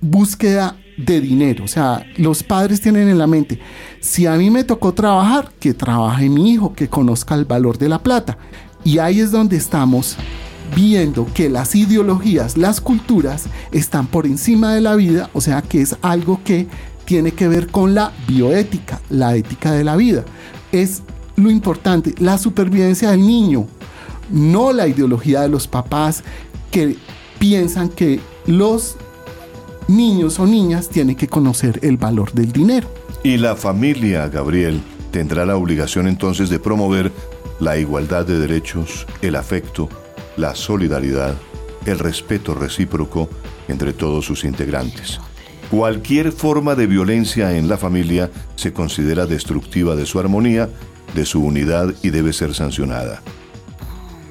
búsqueda 0.00 0.76
de 1.04 1.20
dinero. 1.20 1.64
O 1.64 1.68
sea, 1.68 2.06
los 2.16 2.42
padres 2.42 2.80
tienen 2.80 3.08
en 3.08 3.18
la 3.18 3.26
mente, 3.26 3.58
si 4.00 4.26
a 4.26 4.34
mí 4.34 4.50
me 4.50 4.64
tocó 4.64 4.92
trabajar, 4.92 5.52
que 5.58 5.74
trabaje 5.74 6.28
mi 6.28 6.52
hijo, 6.52 6.74
que 6.74 6.88
conozca 6.88 7.34
el 7.34 7.44
valor 7.44 7.78
de 7.78 7.88
la 7.88 8.02
plata. 8.02 8.38
Y 8.84 8.98
ahí 8.98 9.20
es 9.20 9.30
donde 9.30 9.56
estamos 9.56 10.16
viendo 10.74 11.26
que 11.34 11.48
las 11.48 11.74
ideologías, 11.74 12.56
las 12.56 12.80
culturas 12.80 13.44
están 13.72 14.06
por 14.06 14.26
encima 14.26 14.74
de 14.74 14.80
la 14.80 14.94
vida, 14.94 15.30
o 15.32 15.40
sea 15.40 15.62
que 15.62 15.82
es 15.82 15.96
algo 16.00 16.40
que 16.44 16.68
tiene 17.04 17.32
que 17.32 17.48
ver 17.48 17.68
con 17.68 17.94
la 17.94 18.12
bioética, 18.28 19.00
la 19.10 19.34
ética 19.34 19.72
de 19.72 19.84
la 19.84 19.96
vida. 19.96 20.24
Es 20.70 21.02
lo 21.36 21.50
importante, 21.50 22.14
la 22.18 22.38
supervivencia 22.38 23.10
del 23.10 23.26
niño, 23.26 23.66
no 24.30 24.72
la 24.72 24.86
ideología 24.86 25.40
de 25.42 25.48
los 25.48 25.66
papás 25.66 26.22
que 26.70 26.96
piensan 27.38 27.88
que 27.88 28.20
los 28.46 28.96
niños 29.88 30.38
o 30.38 30.46
niñas 30.46 30.88
tienen 30.88 31.16
que 31.16 31.28
conocer 31.28 31.78
el 31.82 31.96
valor 31.96 32.32
del 32.32 32.52
dinero. 32.52 32.88
Y 33.22 33.36
la 33.36 33.56
familia, 33.56 34.28
Gabriel, 34.28 34.80
tendrá 35.10 35.44
la 35.44 35.56
obligación 35.56 36.06
entonces 36.06 36.48
de 36.48 36.58
promover 36.58 37.12
la 37.58 37.76
igualdad 37.76 38.24
de 38.24 38.38
derechos, 38.38 39.06
el 39.20 39.36
afecto, 39.36 39.88
la 40.36 40.54
solidaridad, 40.54 41.36
el 41.86 41.98
respeto 41.98 42.54
recíproco 42.54 43.28
entre 43.68 43.92
todos 43.92 44.24
sus 44.24 44.44
integrantes. 44.44 45.20
Cualquier 45.70 46.32
forma 46.32 46.74
de 46.74 46.86
violencia 46.86 47.56
en 47.56 47.68
la 47.68 47.76
familia 47.76 48.30
se 48.56 48.72
considera 48.72 49.26
destructiva 49.26 49.94
de 49.94 50.06
su 50.06 50.18
armonía, 50.18 50.68
de 51.14 51.24
su 51.24 51.44
unidad 51.44 51.94
y 52.02 52.10
debe 52.10 52.32
ser 52.32 52.54
sancionada. 52.54 53.22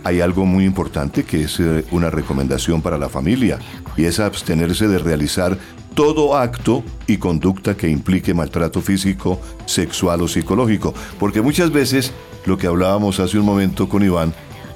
Hay 0.03 0.21
algo 0.21 0.45
muy 0.45 0.65
importante 0.65 1.23
que 1.23 1.43
es 1.43 1.59
eh, 1.59 1.85
una 1.91 2.09
recomendación 2.09 2.81
para 2.81 2.97
la 2.97 3.09
familia 3.09 3.59
y 3.97 4.05
es 4.05 4.19
abstenerse 4.19 4.87
de 4.87 4.97
realizar 4.99 5.57
todo 5.93 6.37
acto 6.37 6.83
y 7.07 7.17
conducta 7.17 7.75
que 7.75 7.89
implique 7.89 8.33
maltrato 8.33 8.81
físico, 8.81 9.41
sexual 9.65 10.21
o 10.21 10.27
psicológico. 10.27 10.93
Porque 11.19 11.41
muchas 11.41 11.71
veces 11.71 12.13
lo 12.45 12.57
que 12.57 12.67
hablábamos 12.67 13.19
hace 13.19 13.37
un 13.39 13.45
momento 13.45 13.89
con 13.89 14.03
Iván 14.03 14.33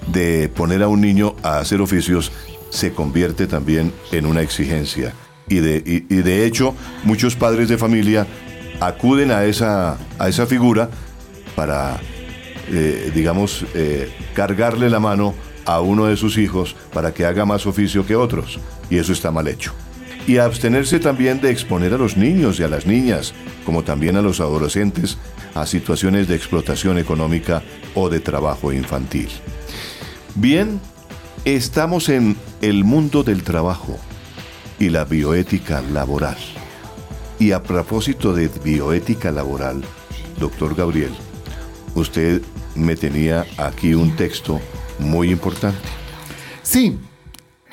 de 0.08 0.50
poner 0.50 0.84
a 0.84 0.90
un 0.90 1.00
niño 1.00 1.36
a 1.44 1.60
hacer 1.60 1.80
oficios 1.80 2.32
se 2.70 2.92
convierte 2.92 3.48
también 3.48 3.94
en 4.12 4.26
una 4.26 4.42
exigencia. 4.42 5.14
Y 5.48 5.56
de, 5.60 5.78
y- 5.86 6.16
de 6.22 6.46
hecho 6.46 6.74
muchos 7.04 7.36
padres 7.36 7.70
de 7.70 7.78
familia 7.78 8.28
acuden 8.82 9.32
a 9.32 9.46
esa, 9.46 9.98
a 10.20 10.28
esa 10.28 10.46
figura 10.48 10.90
para 11.56 12.00
eh, 12.76 13.12
digamos, 13.14 13.68
eh, 13.76 14.12
cargarle 14.34 14.90
la 14.90 15.00
mano 15.00 15.36
a 15.66 15.80
uno 15.80 16.08
de 16.08 16.18
sus 16.18 16.40
hijos 16.40 16.76
para 16.92 17.14
que 17.14 17.24
haga 17.24 17.46
más 17.46 17.68
oficio 17.68 18.04
que 18.04 18.16
otros. 18.16 18.60
Y 18.90 18.98
eso 18.98 19.14
está 19.14 19.30
mal 19.30 19.48
hecho. 19.48 19.74
Y 20.26 20.38
abstenerse 20.38 21.00
también 21.00 21.40
de 21.40 21.52
exponer 21.52 21.94
a 21.94 22.00
los 22.00 22.18
niños 22.18 22.60
y 22.60 22.64
a 22.64 22.68
las 22.68 22.88
niñas, 22.88 23.36
como 23.64 23.84
también 23.84 24.18
a 24.18 24.24
los 24.24 24.40
adolescentes, 24.40 25.20
a 25.54 25.68
situaciones 25.68 26.28
de 26.28 26.36
explotación 26.36 26.98
económica 26.98 27.62
o 27.94 28.10
de 28.10 28.20
trabajo 28.20 28.74
infantil. 28.74 29.30
Bien, 30.34 30.82
estamos 31.46 32.10
en 32.10 32.36
el 32.62 32.84
mundo 32.86 33.24
del 33.24 33.44
trabajo 33.44 34.00
y 34.80 34.90
la 34.90 35.06
bioética 35.06 35.82
laboral. 35.82 36.38
Y 37.38 37.52
a 37.52 37.62
propósito 37.62 38.34
de 38.34 38.48
bioética 38.64 39.32
laboral, 39.32 39.84
doctor 40.40 40.74
Gabriel, 40.74 41.14
usted 41.96 42.42
me 42.76 42.96
tenía 42.96 43.46
aquí 43.58 43.94
un 43.94 44.16
texto 44.16 44.60
muy 45.00 45.32
importante. 45.32 45.80
Sí, 46.62 46.98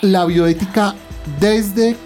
la 0.00 0.24
bioética 0.24 0.94
desde 1.38 1.96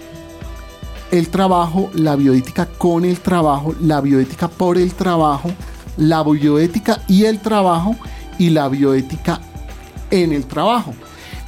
el 1.11 1.29
trabajo, 1.29 1.89
la 1.93 2.15
bioética 2.15 2.65
con 2.65 3.05
el 3.05 3.19
trabajo, 3.19 3.75
la 3.79 4.01
bioética 4.01 4.47
por 4.47 4.77
el 4.77 4.93
trabajo, 4.93 5.51
la 5.97 6.23
bioética 6.23 7.01
y 7.07 7.25
el 7.25 7.39
trabajo 7.39 7.95
y 8.37 8.49
la 8.49 8.67
bioética 8.67 9.39
en 10.11 10.33
el 10.33 10.45
trabajo. 10.45 10.93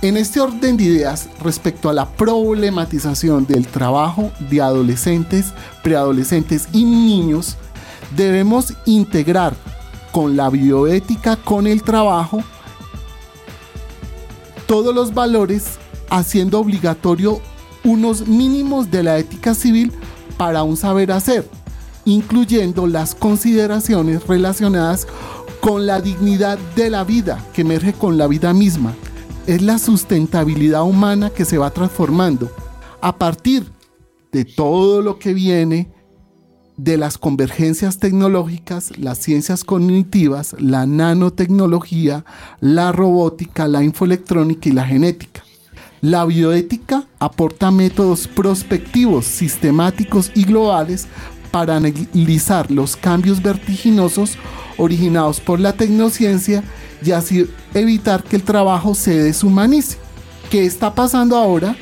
En 0.02 0.16
este 0.16 0.40
orden 0.40 0.78
de 0.78 0.84
ideas, 0.84 1.28
respecto 1.44 1.90
a 1.90 1.94
la 1.94 2.08
problematización 2.08 3.48
del 3.48 3.66
trabajo 3.66 4.32
de 4.50 4.62
adolescentes, 4.62 5.54
preadolescentes 5.84 6.68
y 6.72 6.86
niños, 6.86 7.58
debemos 8.16 8.74
integrar 8.86 9.56
con 10.12 10.36
la 10.36 10.50
bioética, 10.50 11.36
con 11.36 11.68
el 11.68 11.84
trabajo, 11.84 12.44
todos 14.66 14.94
los 14.94 15.14
valores, 15.14 15.78
haciendo 16.10 16.60
obligatorio 16.60 17.40
unos 17.84 18.28
mínimos 18.28 18.92
de 18.92 19.04
la 19.04 19.18
ética 19.18 19.54
civil 19.56 19.92
para 20.38 20.64
un 20.64 20.78
saber 20.78 21.12
hacer, 21.12 21.50
incluyendo 22.06 22.86
las 22.86 23.16
consideraciones 23.16 24.26
relacionadas 24.28 25.08
con 25.62 25.86
la 25.86 26.02
dignidad 26.02 26.58
de 26.76 26.90
la 26.90 27.04
vida 27.04 27.44
que 27.54 27.62
emerge 27.62 27.94
con 27.94 28.18
la 28.18 28.28
vida 28.28 28.54
misma, 28.54 28.94
es 29.48 29.62
la 29.62 29.80
sustentabilidad 29.80 30.84
humana 30.84 31.30
que 31.30 31.46
se 31.46 31.58
va 31.58 31.72
transformando 31.72 32.52
a 33.02 33.18
partir 33.18 33.72
de 34.32 34.46
todo 34.46 35.02
lo 35.02 35.18
que 35.18 35.34
viene 35.34 35.92
de 36.78 36.96
las 36.96 37.18
convergencias 37.18 37.98
tecnológicas, 37.98 38.98
las 38.98 39.18
ciencias 39.18 39.64
cognitivas, 39.64 40.56
la 40.60 40.86
nanotecnología, 40.86 42.24
la 42.62 42.92
robótica, 42.92 43.68
la 43.68 43.84
infoelectrónica 43.84 44.70
y 44.70 44.72
la 44.72 44.86
genética. 44.86 45.44
La 46.02 46.24
bioética 46.26 47.06
aporta 47.18 47.72
métodos 47.72 48.28
prospectivos, 48.28 49.26
sistemáticos 49.26 50.32
y 50.36 50.44
globales 50.44 51.08
para 51.50 51.78
analizar 51.78 52.70
los 52.70 52.96
cambios 52.96 53.42
vertiginosos 53.42 54.38
originados 54.78 55.40
por 55.40 55.60
la 55.60 55.74
tecnociencia 55.74 56.64
y 57.04 57.12
así 57.12 57.50
evitar 57.74 58.24
que 58.24 58.36
el 58.36 58.44
trabajo 58.44 58.94
se 58.94 59.24
deshumanice. 59.24 59.98
¿Qué 60.52 60.66
está 60.66 60.94
pasando 60.94 61.36
ahora 61.36 61.76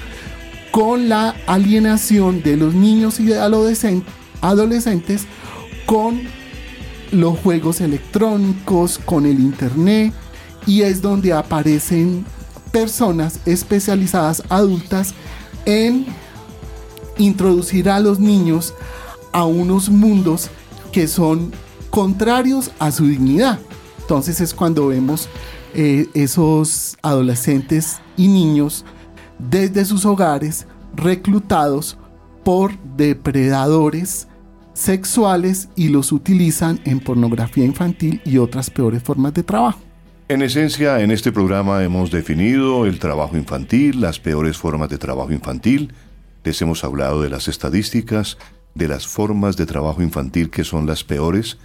con 0.72 1.10
la 1.10 1.36
alienación 1.46 2.42
de 2.42 2.56
los 2.56 2.74
niños 2.74 3.20
y 3.20 3.34
adolescentes 3.34 4.25
con 5.86 6.22
los 7.12 7.38
juegos 7.40 7.82
electrónicos, 7.82 9.00
con 9.00 9.26
el 9.26 9.40
internet? 9.40 10.14
Y 10.66 10.82
es 10.82 11.02
donde 11.02 11.34
aparecen 11.34 12.26
personas 12.72 13.40
especializadas 13.46 14.44
adultas 14.50 15.14
en 15.66 16.06
introducir 17.18 17.90
a 17.90 18.00
los 18.00 18.20
niños 18.20 18.74
a 19.32 19.46
unos 19.46 19.90
mundos 19.90 20.50
que 20.92 21.08
son 21.08 21.52
contrarios 21.90 22.72
a 22.80 22.92
su 22.92 23.06
dignidad. 23.06 23.60
Entonces 24.02 24.42
es 24.42 24.54
cuando 24.54 24.88
vemos 24.88 25.30
eh, 25.74 26.08
esos 26.14 26.98
adolescentes 27.02 27.98
y 28.18 28.28
niños 28.28 28.86
desde 29.40 29.84
sus 29.86 30.06
hogares 30.06 30.68
reclutados 30.96 31.98
por 32.46 32.78
depredadores 32.96 34.28
sexuales 34.74 35.68
y 35.76 35.90
los 35.90 36.12
utilizan 36.12 36.80
en 36.86 37.00
pornografía 37.00 37.66
infantil 37.66 38.22
y 38.24 38.38
otras 38.38 38.70
peores 38.70 39.02
formas 39.02 39.34
de 39.34 39.42
trabajo. 39.42 39.80
En 40.30 40.42
esencia, 40.44 41.02
en 41.02 41.12
este 41.12 41.32
programa 41.32 41.84
hemos 41.84 42.12
definido 42.12 42.86
el 42.86 43.00
trabajo 43.00 43.36
infantil, 43.36 44.00
las 44.00 44.20
peores 44.20 44.58
formas 44.58 44.90
de 44.90 45.00
trabajo 45.00 45.32
infantil, 45.32 45.94
les 46.44 46.62
hemos 46.62 46.84
hablado 46.84 47.22
de 47.22 47.30
las 47.30 47.48
estadísticas, 47.48 48.38
de 48.76 48.88
las 48.88 49.08
formas 49.08 49.58
de 49.58 49.66
trabajo 49.66 50.04
infantil 50.04 50.52
que 50.52 50.64
son 50.64 50.86
las 50.86 51.04
peores, 51.04 51.58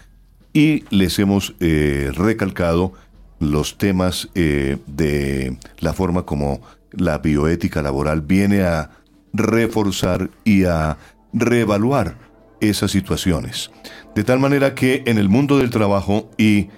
y 0.55 0.85
les 0.89 1.19
hemos 1.19 1.55
eh, 1.61 2.11
recalcado 2.15 2.95
los 3.39 3.77
temas 3.77 4.31
eh, 4.35 4.79
de 4.87 5.59
la 5.79 5.93
forma 5.93 6.25
como 6.25 6.63
la 6.93 7.19
bioética 7.19 7.83
laboral 7.83 8.23
viene 8.23 8.63
a 8.63 8.91
reforzar 9.33 10.31
y 10.45 10.65
a 10.65 10.99
reevaluar 11.33 12.17
esas 12.61 12.91
situaciones. 12.91 13.71
De 14.15 14.25
tal 14.25 14.39
manera 14.39 14.75
que 14.75 15.03
en 15.07 15.19
el 15.19 15.29
mundo 15.29 15.59
del 15.59 15.71
trabajo 15.71 16.31
y 16.37 16.69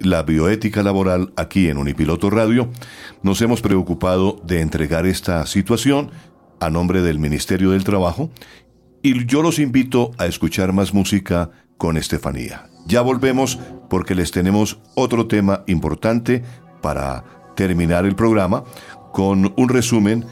la 0.00 0.22
bioética 0.22 0.82
laboral 0.82 1.32
aquí 1.36 1.68
en 1.68 1.78
Unipiloto 1.78 2.30
Radio, 2.30 2.70
nos 3.22 3.42
hemos 3.42 3.60
preocupado 3.60 4.40
de 4.44 4.60
entregar 4.60 5.06
esta 5.06 5.44
situación 5.46 6.10
a 6.60 6.70
nombre 6.70 7.02
del 7.02 7.18
Ministerio 7.18 7.70
del 7.70 7.84
Trabajo 7.84 8.30
y 9.02 9.26
yo 9.26 9.42
los 9.42 9.58
invito 9.58 10.12
a 10.18 10.26
escuchar 10.26 10.72
más 10.72 10.92
música 10.92 11.50
con 11.76 11.96
Estefanía. 11.96 12.68
Ya 12.86 13.00
volvemos 13.00 13.58
porque 13.90 14.14
les 14.14 14.30
tenemos 14.30 14.80
otro 14.94 15.26
tema 15.26 15.62
importante 15.66 16.42
para 16.80 17.24
terminar 17.54 18.06
el 18.06 18.16
programa 18.16 18.64
con 19.12 19.52
un 19.56 19.68
resumen 19.68 20.24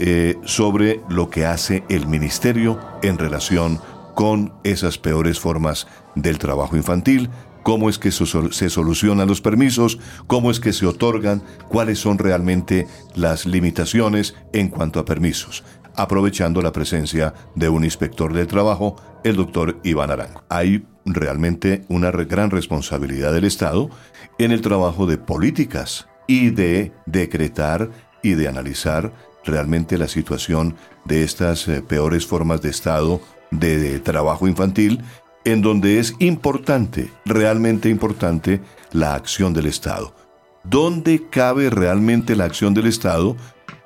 eh, 0.00 0.36
sobre 0.44 1.00
lo 1.08 1.28
que 1.28 1.44
hace 1.44 1.84
el 1.88 2.06
ministerio 2.06 2.80
en 3.02 3.18
relación 3.18 3.78
con 4.14 4.52
esas 4.64 4.98
peores 4.98 5.38
formas 5.38 5.86
del 6.14 6.38
trabajo 6.38 6.76
infantil, 6.76 7.28
cómo 7.62 7.90
es 7.90 7.98
que 7.98 8.10
se 8.10 8.70
solucionan 8.70 9.28
los 9.28 9.42
permisos, 9.42 9.98
cómo 10.26 10.50
es 10.50 10.58
que 10.58 10.72
se 10.72 10.86
otorgan, 10.86 11.42
cuáles 11.68 11.98
son 11.98 12.18
realmente 12.18 12.86
las 13.14 13.44
limitaciones 13.44 14.34
en 14.54 14.68
cuanto 14.68 15.00
a 15.00 15.04
permisos 15.04 15.62
aprovechando 15.96 16.62
la 16.62 16.72
presencia 16.72 17.34
de 17.54 17.68
un 17.68 17.84
inspector 17.84 18.32
del 18.32 18.46
trabajo, 18.46 18.96
el 19.24 19.36
doctor 19.36 19.80
Iván 19.84 20.10
Arango. 20.10 20.42
Hay 20.48 20.86
realmente 21.04 21.84
una 21.88 22.10
gran 22.10 22.50
responsabilidad 22.50 23.32
del 23.32 23.44
Estado 23.44 23.90
en 24.38 24.52
el 24.52 24.60
trabajo 24.60 25.06
de 25.06 25.18
políticas 25.18 26.08
y 26.26 26.50
de 26.50 26.92
decretar 27.06 27.90
y 28.22 28.34
de 28.34 28.48
analizar 28.48 29.12
realmente 29.44 29.98
la 29.98 30.08
situación 30.08 30.76
de 31.04 31.22
estas 31.22 31.66
eh, 31.68 31.82
peores 31.82 32.26
formas 32.26 32.62
de 32.62 32.70
Estado 32.70 33.20
de 33.50 33.98
trabajo 33.98 34.46
infantil, 34.46 35.02
en 35.44 35.62
donde 35.62 35.98
es 35.98 36.14
importante, 36.18 37.10
realmente 37.24 37.88
importante, 37.88 38.60
la 38.92 39.14
acción 39.14 39.52
del 39.52 39.66
Estado. 39.66 40.14
¿Dónde 40.62 41.28
cabe 41.30 41.70
realmente 41.70 42.36
la 42.36 42.44
acción 42.44 42.74
del 42.74 42.86
Estado 42.86 43.36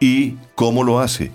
y 0.01 0.37
cómo 0.55 0.83
lo 0.83 1.01
hace? 1.01 1.31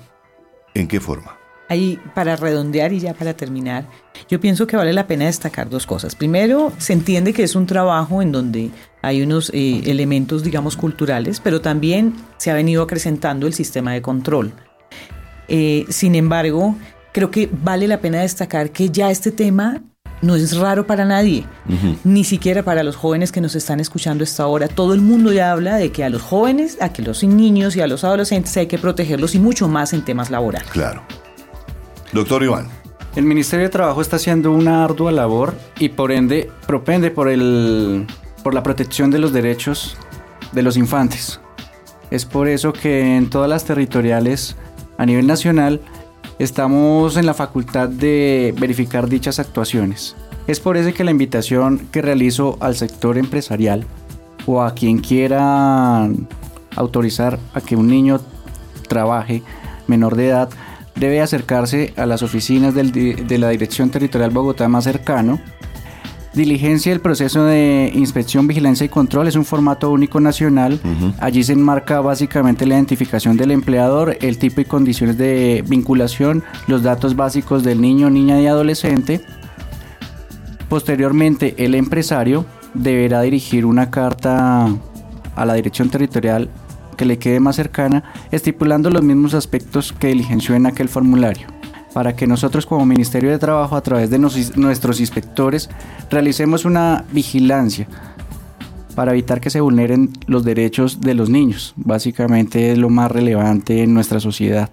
¿En 0.74 0.88
qué 0.88 1.00
forma? 1.00 1.39
Ahí, 1.70 2.00
para 2.16 2.36
redondear 2.36 2.92
y 2.94 3.00
ya 3.00 3.14
para 3.14 3.36
terminar, 3.36 3.86
yo 4.28 4.40
pienso 4.40 4.66
que 4.68 4.76
vale 4.76 4.92
la 4.92 5.06
pena 5.06 5.26
destacar 5.26 5.70
dos 5.70 5.86
cosas. 5.86 6.16
Primero, 6.16 6.74
se 6.80 6.94
entiende 6.94 7.32
que 7.32 7.44
es 7.44 7.56
un 7.56 7.68
trabajo 7.68 8.22
en 8.22 8.32
donde 8.32 8.72
hay 9.04 9.22
unos 9.22 9.52
eh, 9.54 9.84
elementos, 9.86 10.44
digamos, 10.44 10.76
culturales, 10.76 11.40
pero 11.40 11.62
también 11.62 12.16
se 12.38 12.50
ha 12.50 12.56
venido 12.56 12.82
acrecentando 12.82 13.46
el 13.46 13.54
sistema 13.54 13.94
de 13.94 14.02
control. 14.02 14.52
Eh, 15.48 15.86
sin 15.90 16.16
embargo, 16.16 16.76
creo 17.12 17.32
que 17.32 17.50
vale 17.52 17.88
la 17.88 18.00
pena 18.00 18.22
destacar 18.22 18.72
que 18.72 18.90
ya 18.90 19.12
este 19.12 19.32
tema 19.32 19.82
no 20.22 20.36
es 20.36 20.58
raro 20.58 20.86
para 20.86 21.06
nadie, 21.06 21.46
ni 22.04 22.24
siquiera 22.24 22.64
para 22.64 22.84
los 22.84 22.96
jóvenes 22.96 23.32
que 23.32 23.42
nos 23.42 23.56
están 23.56 23.80
escuchando 23.80 24.24
esta 24.24 24.48
hora. 24.48 24.68
Todo 24.68 24.94
el 24.94 25.02
mundo 25.02 25.32
ya 25.32 25.52
habla 25.52 25.78
de 25.78 25.92
que 25.92 26.04
a 26.04 26.10
los 26.10 26.22
jóvenes, 26.22 26.78
a 26.82 26.92
que 26.92 27.02
los 27.02 27.24
niños 27.24 27.76
y 27.76 27.82
a 27.82 27.88
los 27.88 28.04
adolescentes 28.04 28.56
hay 28.58 28.68
que 28.68 28.78
protegerlos 28.78 29.36
y 29.36 29.40
mucho 29.40 29.68
más 29.68 29.94
en 29.94 30.04
temas 30.04 30.30
laborales. 30.30 30.70
Claro. 30.72 31.04
Doctor 32.12 32.44
Iván. 32.44 32.68
El 33.16 33.26
Ministerio 33.26 33.66
de 33.66 33.70
Trabajo 33.70 34.02
está 34.02 34.16
haciendo 34.18 34.52
una 34.52 34.84
ardua 34.84 35.12
labor 35.12 35.56
y 35.80 35.90
por 35.90 36.12
ende 36.12 36.50
propende 36.68 37.12
por, 37.12 37.28
el, 37.28 38.06
por 38.44 38.54
la 38.54 38.64
protección 38.64 39.12
de 39.12 39.20
los 39.20 39.34
derechos 39.34 39.98
de 40.52 40.64
los 40.64 40.78
infantes. 40.78 41.40
Es 42.12 42.26
por 42.26 42.48
eso 42.48 42.74
que 42.74 43.18
en 43.18 43.30
todas 43.30 43.50
las 43.50 43.66
territoriales 43.66 44.56
a 44.98 45.06
nivel 45.06 45.28
nacional 45.28 45.82
estamos 46.40 47.18
en 47.18 47.26
la 47.26 47.34
facultad 47.34 47.90
de 47.90 48.54
verificar 48.60 49.10
dichas 49.10 49.40
actuaciones. 49.40 50.16
Es 50.48 50.60
por 50.60 50.78
eso 50.78 50.94
que 50.94 51.04
la 51.04 51.12
invitación 51.12 51.88
que 51.92 52.02
realizo 52.02 52.58
al 52.60 52.76
sector 52.76 53.18
empresarial 53.18 53.86
o 54.46 54.64
a 54.64 54.74
quien 54.74 55.00
quiera 55.00 56.10
autorizar 56.76 57.38
a 57.54 57.62
que 57.62 57.76
un 57.76 57.88
niño 57.88 58.20
trabaje 58.88 59.44
menor 59.88 60.16
de 60.16 60.30
edad 60.30 60.50
debe 61.00 61.22
acercarse 61.22 61.94
a 61.98 62.06
las 62.06 62.22
oficinas 62.22 62.74
de 62.76 63.38
la 63.38 63.50
Dirección 63.50 63.90
Territorial 63.90 64.32
Bogotá 64.32 64.68
más 64.68 64.84
cercano 64.84 65.40
Diligencia 66.34 66.92
del 66.92 67.02
proceso 67.02 67.44
de 67.46 67.92
inspección, 67.96 68.46
vigilancia 68.48 68.86
y 68.86 68.90
control 68.90 69.28
es 69.28 69.36
un 69.36 69.46
formato 69.46 69.90
único 69.90 70.20
nacional. 70.20 70.80
Allí 71.20 71.44
se 71.44 71.54
enmarca 71.54 72.02
básicamente 72.02 72.68
la 72.68 72.76
identificación 72.76 73.36
del 73.36 73.50
empleador, 73.50 74.16
el 74.22 74.38
tipo 74.38 74.62
y 74.62 74.66
condiciones 74.66 75.18
de 75.18 75.64
vinculación, 75.68 76.44
los 76.68 76.84
datos 76.84 77.16
básicos 77.16 77.64
del 77.64 77.82
niño, 77.82 78.12
niña 78.12 78.40
y 78.40 78.46
adolescente. 78.46 79.22
Posteriormente, 80.70 81.56
el 81.58 81.74
empresario 81.74 82.46
deberá 82.76 83.22
dirigir 83.22 83.66
una 83.66 83.90
carta 83.90 84.68
a 85.36 85.46
la 85.46 85.54
dirección 85.56 85.90
territorial 85.90 86.48
que 87.00 87.06
le 87.06 87.18
quede 87.18 87.40
más 87.40 87.56
cercana, 87.56 88.04
estipulando 88.30 88.90
los 88.90 89.02
mismos 89.02 89.34
aspectos 89.34 89.94
que 89.94 90.08
diligenció 90.08 90.54
en 90.54 90.66
aquel 90.66 90.90
formulario 90.90 91.48
para 91.94 92.14
que 92.14 92.28
nosotros 92.28 92.66
como 92.66 92.86
Ministerio 92.86 93.30
de 93.30 93.40
Trabajo 93.40 93.78
a 93.78 93.82
través 93.82 94.10
de 94.10 94.20
nuestros 94.20 95.00
inspectores 95.00 95.70
realicemos 96.12 96.66
una 96.66 97.06
vigilancia 97.14 97.88
para 98.96 99.14
evitar 99.14 99.40
que 99.40 99.50
se 99.50 99.62
vulneren 99.62 100.10
los 100.28 100.44
derechos 100.44 101.00
de 101.00 101.14
los 101.14 101.30
niños. 101.30 101.74
Básicamente 101.78 102.74
es 102.74 102.78
lo 102.78 102.90
más 102.90 103.10
relevante 103.10 103.82
en 103.82 103.94
nuestra 103.94 104.20
sociedad. 104.20 104.70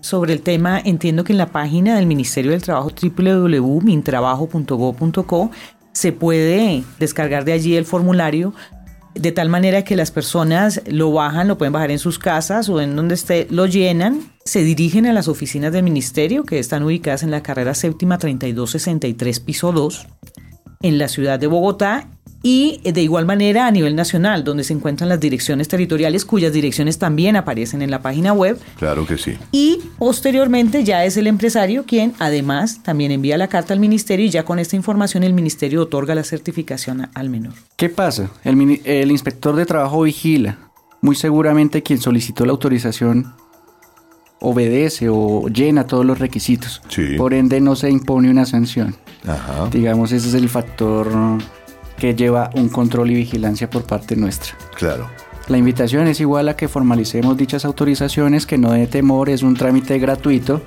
Sobre 0.00 0.32
el 0.32 0.40
tema, 0.40 0.80
entiendo 0.82 1.22
que 1.22 1.34
en 1.34 1.38
la 1.38 1.52
página 1.52 1.96
del 1.96 2.06
Ministerio 2.06 2.52
del 2.52 2.62
Trabajo 2.62 2.90
www.mintrabajo.gov.co 2.90 5.50
se 5.92 6.12
puede 6.12 6.82
descargar 6.98 7.44
de 7.44 7.52
allí 7.52 7.76
el 7.76 7.84
formulario 7.84 8.54
de 9.14 9.32
tal 9.32 9.48
manera 9.48 9.84
que 9.84 9.96
las 9.96 10.10
personas 10.10 10.82
lo 10.86 11.12
bajan, 11.12 11.48
lo 11.48 11.58
pueden 11.58 11.72
bajar 11.72 11.90
en 11.90 11.98
sus 11.98 12.18
casas 12.18 12.68
o 12.68 12.80
en 12.80 12.96
donde 12.96 13.14
esté, 13.14 13.46
lo 13.50 13.66
llenan, 13.66 14.32
se 14.44 14.62
dirigen 14.62 15.06
a 15.06 15.12
las 15.12 15.28
oficinas 15.28 15.72
del 15.72 15.82
ministerio 15.82 16.44
que 16.44 16.58
están 16.58 16.82
ubicadas 16.82 17.22
en 17.22 17.30
la 17.30 17.42
carrera 17.42 17.74
séptima 17.74 18.18
3263 18.18 19.40
piso 19.40 19.72
2 19.72 20.06
en 20.82 20.98
la 20.98 21.08
ciudad 21.08 21.38
de 21.38 21.46
Bogotá 21.46 22.08
y 22.42 22.80
de 22.84 23.02
igual 23.02 23.24
manera 23.24 23.66
a 23.66 23.70
nivel 23.70 23.94
nacional, 23.94 24.44
donde 24.44 24.64
se 24.64 24.72
encuentran 24.72 25.08
las 25.08 25.20
direcciones 25.20 25.68
territoriales, 25.68 26.24
cuyas 26.24 26.52
direcciones 26.52 26.98
también 26.98 27.36
aparecen 27.36 27.82
en 27.82 27.90
la 27.90 28.02
página 28.02 28.32
web. 28.32 28.58
Claro 28.78 29.06
que 29.06 29.18
sí. 29.18 29.36
Y 29.52 29.80
posteriormente 29.98 30.84
ya 30.84 31.04
es 31.04 31.16
el 31.16 31.26
empresario 31.26 31.84
quien 31.84 32.14
además 32.18 32.82
también 32.82 33.12
envía 33.12 33.38
la 33.38 33.48
carta 33.48 33.74
al 33.74 33.80
ministerio 33.80 34.26
y 34.26 34.30
ya 34.30 34.44
con 34.44 34.58
esta 34.58 34.76
información 34.76 35.22
el 35.22 35.34
ministerio 35.34 35.82
otorga 35.82 36.14
la 36.14 36.24
certificación 36.24 37.08
al 37.14 37.30
menor. 37.30 37.54
¿Qué 37.76 37.88
pasa? 37.88 38.30
El, 38.44 38.80
el 38.84 39.10
inspector 39.10 39.54
de 39.54 39.66
trabajo 39.66 40.02
vigila. 40.02 40.58
Muy 41.00 41.16
seguramente 41.16 41.82
quien 41.82 42.00
solicitó 42.00 42.44
la 42.44 42.52
autorización 42.52 43.34
obedece 44.40 45.08
o 45.08 45.48
llena 45.48 45.86
todos 45.86 46.04
los 46.04 46.18
requisitos. 46.18 46.82
Sí. 46.88 47.14
Por 47.16 47.32
ende 47.32 47.60
no 47.60 47.76
se 47.76 47.90
impone 47.90 48.30
una 48.30 48.44
sanción. 48.44 48.94
Ajá. 49.26 49.68
Digamos, 49.70 50.12
ese 50.12 50.28
es 50.28 50.34
el 50.34 50.48
factor 50.48 51.08
que 52.02 52.16
lleva 52.16 52.50
un 52.54 52.68
control 52.68 53.12
y 53.12 53.14
vigilancia 53.14 53.70
por 53.70 53.84
parte 53.84 54.16
nuestra. 54.16 54.54
Claro. 54.74 55.08
La 55.46 55.56
invitación 55.56 56.08
es 56.08 56.18
igual 56.18 56.48
a 56.48 56.56
que 56.56 56.66
formalicemos 56.66 57.36
dichas 57.36 57.64
autorizaciones, 57.64 58.44
que 58.44 58.58
no 58.58 58.72
de 58.72 58.88
temor, 58.88 59.30
es 59.30 59.44
un 59.44 59.54
trámite 59.54 60.00
gratuito. 60.00 60.62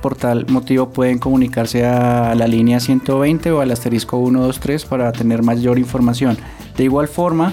Por 0.00 0.14
tal 0.14 0.46
motivo 0.46 0.90
pueden 0.90 1.18
comunicarse 1.18 1.84
a 1.84 2.36
la 2.36 2.46
línea 2.46 2.78
120 2.78 3.50
o 3.50 3.60
al 3.60 3.72
asterisco 3.72 4.18
123 4.18 4.84
para 4.84 5.10
tener 5.10 5.42
mayor 5.42 5.80
información. 5.80 6.38
De 6.76 6.84
igual 6.84 7.08
forma, 7.08 7.52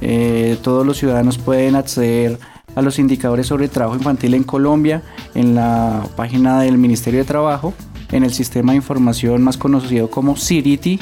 eh, 0.00 0.58
todos 0.60 0.84
los 0.84 0.96
ciudadanos 0.96 1.38
pueden 1.38 1.76
acceder 1.76 2.40
a 2.74 2.82
los 2.82 2.98
indicadores 2.98 3.46
sobre 3.46 3.68
trabajo 3.68 3.96
infantil 3.96 4.34
en 4.34 4.42
Colombia 4.42 5.02
en 5.36 5.54
la 5.54 6.04
página 6.16 6.62
del 6.62 6.78
Ministerio 6.78 7.20
de 7.20 7.26
Trabajo, 7.26 7.74
en 8.10 8.24
el 8.24 8.32
sistema 8.32 8.72
de 8.72 8.76
información 8.78 9.40
más 9.40 9.56
conocido 9.56 10.10
como 10.10 10.36
CIRITI, 10.36 10.98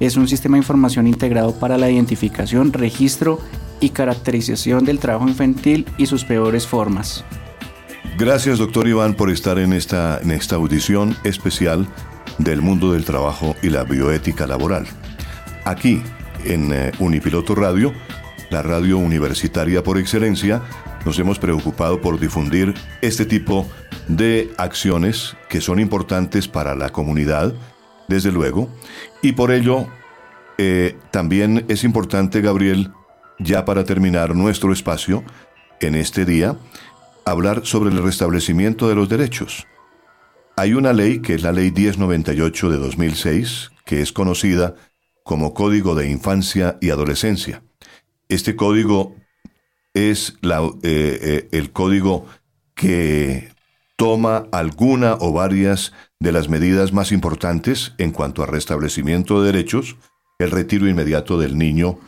es 0.00 0.16
un 0.16 0.28
sistema 0.28 0.56
de 0.56 0.60
información 0.62 1.06
integrado 1.06 1.58
para 1.58 1.78
la 1.78 1.90
identificación, 1.90 2.72
registro 2.72 3.40
y 3.80 3.90
caracterización 3.90 4.84
del 4.84 4.98
trabajo 4.98 5.28
infantil 5.28 5.86
y 5.98 6.06
sus 6.06 6.24
peores 6.24 6.66
formas. 6.66 7.24
Gracias, 8.18 8.58
doctor 8.58 8.88
Iván, 8.88 9.14
por 9.14 9.30
estar 9.30 9.58
en 9.58 9.72
esta, 9.72 10.18
esta 10.18 10.56
audición 10.56 11.16
especial 11.24 11.86
del 12.38 12.62
mundo 12.62 12.92
del 12.92 13.04
trabajo 13.04 13.54
y 13.62 13.68
la 13.68 13.84
bioética 13.84 14.46
laboral. 14.46 14.86
Aquí, 15.64 16.02
en 16.44 16.72
eh, 16.72 16.92
Unipiloto 16.98 17.54
Radio, 17.54 17.92
la 18.50 18.62
radio 18.62 18.98
universitaria 18.98 19.82
por 19.82 19.98
excelencia, 19.98 20.62
nos 21.04 21.18
hemos 21.18 21.38
preocupado 21.38 22.00
por 22.00 22.18
difundir 22.18 22.74
este 23.00 23.26
tipo 23.26 23.66
de 24.08 24.50
acciones 24.56 25.36
que 25.48 25.60
son 25.60 25.78
importantes 25.78 26.48
para 26.48 26.74
la 26.74 26.90
comunidad, 26.90 27.54
desde 28.08 28.32
luego, 28.32 28.68
y 29.22 29.32
por 29.32 29.50
ello 29.52 29.86
eh, 30.58 30.96
también 31.10 31.64
es 31.68 31.84
importante, 31.84 32.40
Gabriel, 32.40 32.92
ya 33.38 33.64
para 33.64 33.84
terminar 33.84 34.34
nuestro 34.34 34.72
espacio 34.72 35.24
en 35.80 35.94
este 35.94 36.24
día, 36.24 36.56
hablar 37.24 37.66
sobre 37.66 37.90
el 37.90 38.02
restablecimiento 38.02 38.88
de 38.88 38.94
los 38.94 39.08
derechos. 39.08 39.66
Hay 40.56 40.72
una 40.72 40.92
ley 40.92 41.20
que 41.20 41.34
es 41.34 41.42
la 41.42 41.52
ley 41.52 41.70
1098 41.70 42.70
de 42.70 42.76
2006, 42.78 43.72
que 43.84 44.00
es 44.00 44.12
conocida 44.12 44.74
como 45.22 45.52
Código 45.52 45.94
de 45.94 46.08
Infancia 46.08 46.78
y 46.80 46.90
Adolescencia. 46.90 47.62
Este 48.28 48.56
código 48.56 49.14
es 49.92 50.38
la, 50.40 50.62
eh, 50.62 50.70
eh, 50.82 51.48
el 51.52 51.72
código 51.72 52.26
que 52.74 53.50
toma 53.96 54.46
alguna 54.52 55.14
o 55.20 55.32
varias 55.32 55.92
de 56.20 56.32
las 56.32 56.48
medidas 56.48 56.92
más 56.92 57.12
importantes 57.12 57.94
en 57.98 58.12
cuanto 58.12 58.42
a 58.42 58.46
restablecimiento 58.46 59.42
de 59.42 59.52
derechos, 59.52 59.96
el 60.38 60.50
retiro 60.50 60.88
inmediato 60.88 61.38
del 61.38 61.56
niño, 61.56 61.98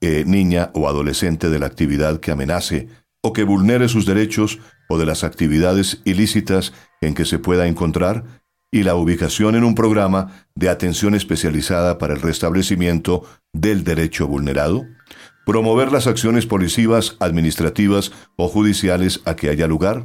eh, 0.00 0.24
niña 0.26 0.70
o 0.74 0.88
adolescente 0.88 1.48
de 1.48 1.58
la 1.58 1.66
actividad 1.66 2.20
que 2.20 2.32
amenace 2.32 2.88
o 3.22 3.32
que 3.32 3.44
vulnere 3.44 3.88
sus 3.88 4.06
derechos 4.06 4.58
o 4.88 4.98
de 4.98 5.06
las 5.06 5.24
actividades 5.24 6.00
ilícitas 6.04 6.72
en 7.00 7.14
que 7.14 7.24
se 7.24 7.38
pueda 7.38 7.66
encontrar, 7.66 8.24
y 8.70 8.82
la 8.82 8.94
ubicación 8.94 9.54
en 9.54 9.64
un 9.64 9.74
programa 9.74 10.46
de 10.54 10.68
atención 10.68 11.14
especializada 11.14 11.98
para 11.98 12.14
el 12.14 12.20
restablecimiento 12.20 13.24
del 13.52 13.84
derecho 13.84 14.26
vulnerado, 14.26 14.84
promover 15.46 15.92
las 15.92 16.06
acciones 16.06 16.46
policivas, 16.46 17.16
administrativas 17.20 18.12
o 18.36 18.48
judiciales 18.48 19.22
a 19.24 19.36
que 19.36 19.48
haya 19.48 19.66
lugar, 19.66 20.04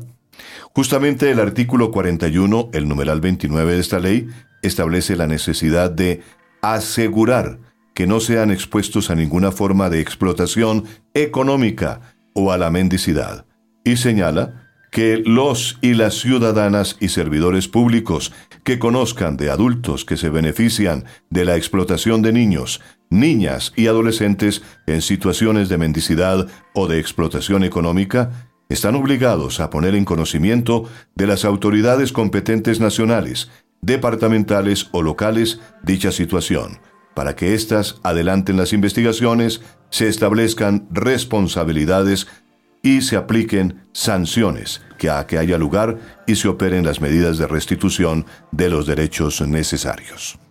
Justamente 0.73 1.31
el 1.31 1.39
artículo 1.39 1.91
41, 1.91 2.69
el 2.73 2.87
numeral 2.87 3.21
29 3.21 3.73
de 3.73 3.79
esta 3.79 3.99
ley, 3.99 4.27
establece 4.61 5.15
la 5.15 5.27
necesidad 5.27 5.91
de 5.91 6.21
asegurar 6.61 7.59
que 7.93 8.07
no 8.07 8.19
sean 8.19 8.51
expuestos 8.51 9.09
a 9.09 9.15
ninguna 9.15 9.51
forma 9.51 9.89
de 9.89 9.99
explotación 9.99 10.85
económica 11.13 12.15
o 12.33 12.51
a 12.51 12.57
la 12.57 12.69
mendicidad, 12.69 13.45
y 13.83 13.97
señala 13.97 14.69
que 14.91 15.21
los 15.25 15.77
y 15.81 15.93
las 15.93 16.15
ciudadanas 16.15 16.97
y 16.99 17.07
servidores 17.07 17.67
públicos 17.69 18.33
que 18.63 18.77
conozcan 18.77 19.37
de 19.37 19.49
adultos 19.49 20.03
que 20.03 20.17
se 20.17 20.29
benefician 20.29 21.05
de 21.29 21.45
la 21.45 21.55
explotación 21.55 22.21
de 22.21 22.33
niños, 22.33 22.81
niñas 23.09 23.71
y 23.75 23.87
adolescentes 23.87 24.61
en 24.87 25.01
situaciones 25.01 25.69
de 25.69 25.77
mendicidad 25.77 26.47
o 26.73 26.87
de 26.87 26.99
explotación 26.99 27.63
económica, 27.63 28.50
están 28.71 28.95
obligados 28.95 29.59
a 29.59 29.69
poner 29.69 29.95
en 29.95 30.05
conocimiento 30.05 30.85
de 31.15 31.27
las 31.27 31.45
autoridades 31.45 32.11
competentes 32.11 32.79
nacionales, 32.79 33.49
departamentales 33.81 34.87
o 34.91 35.01
locales 35.01 35.59
dicha 35.83 36.11
situación, 36.11 36.79
para 37.13 37.35
que 37.35 37.53
éstas 37.53 37.99
adelanten 38.03 38.57
las 38.57 38.73
investigaciones, 38.73 39.61
se 39.89 40.07
establezcan 40.07 40.87
responsabilidades 40.91 42.27
y 42.81 43.01
se 43.01 43.15
apliquen 43.15 43.83
sanciones 43.91 44.81
que 44.97 45.09
a 45.09 45.27
que 45.27 45.37
haya 45.37 45.57
lugar 45.57 45.99
y 46.25 46.35
se 46.35 46.47
operen 46.47 46.85
las 46.85 47.01
medidas 47.01 47.37
de 47.37 47.47
restitución 47.47 48.25
de 48.51 48.69
los 48.69 48.87
derechos 48.87 49.41
necesarios. 49.41 50.41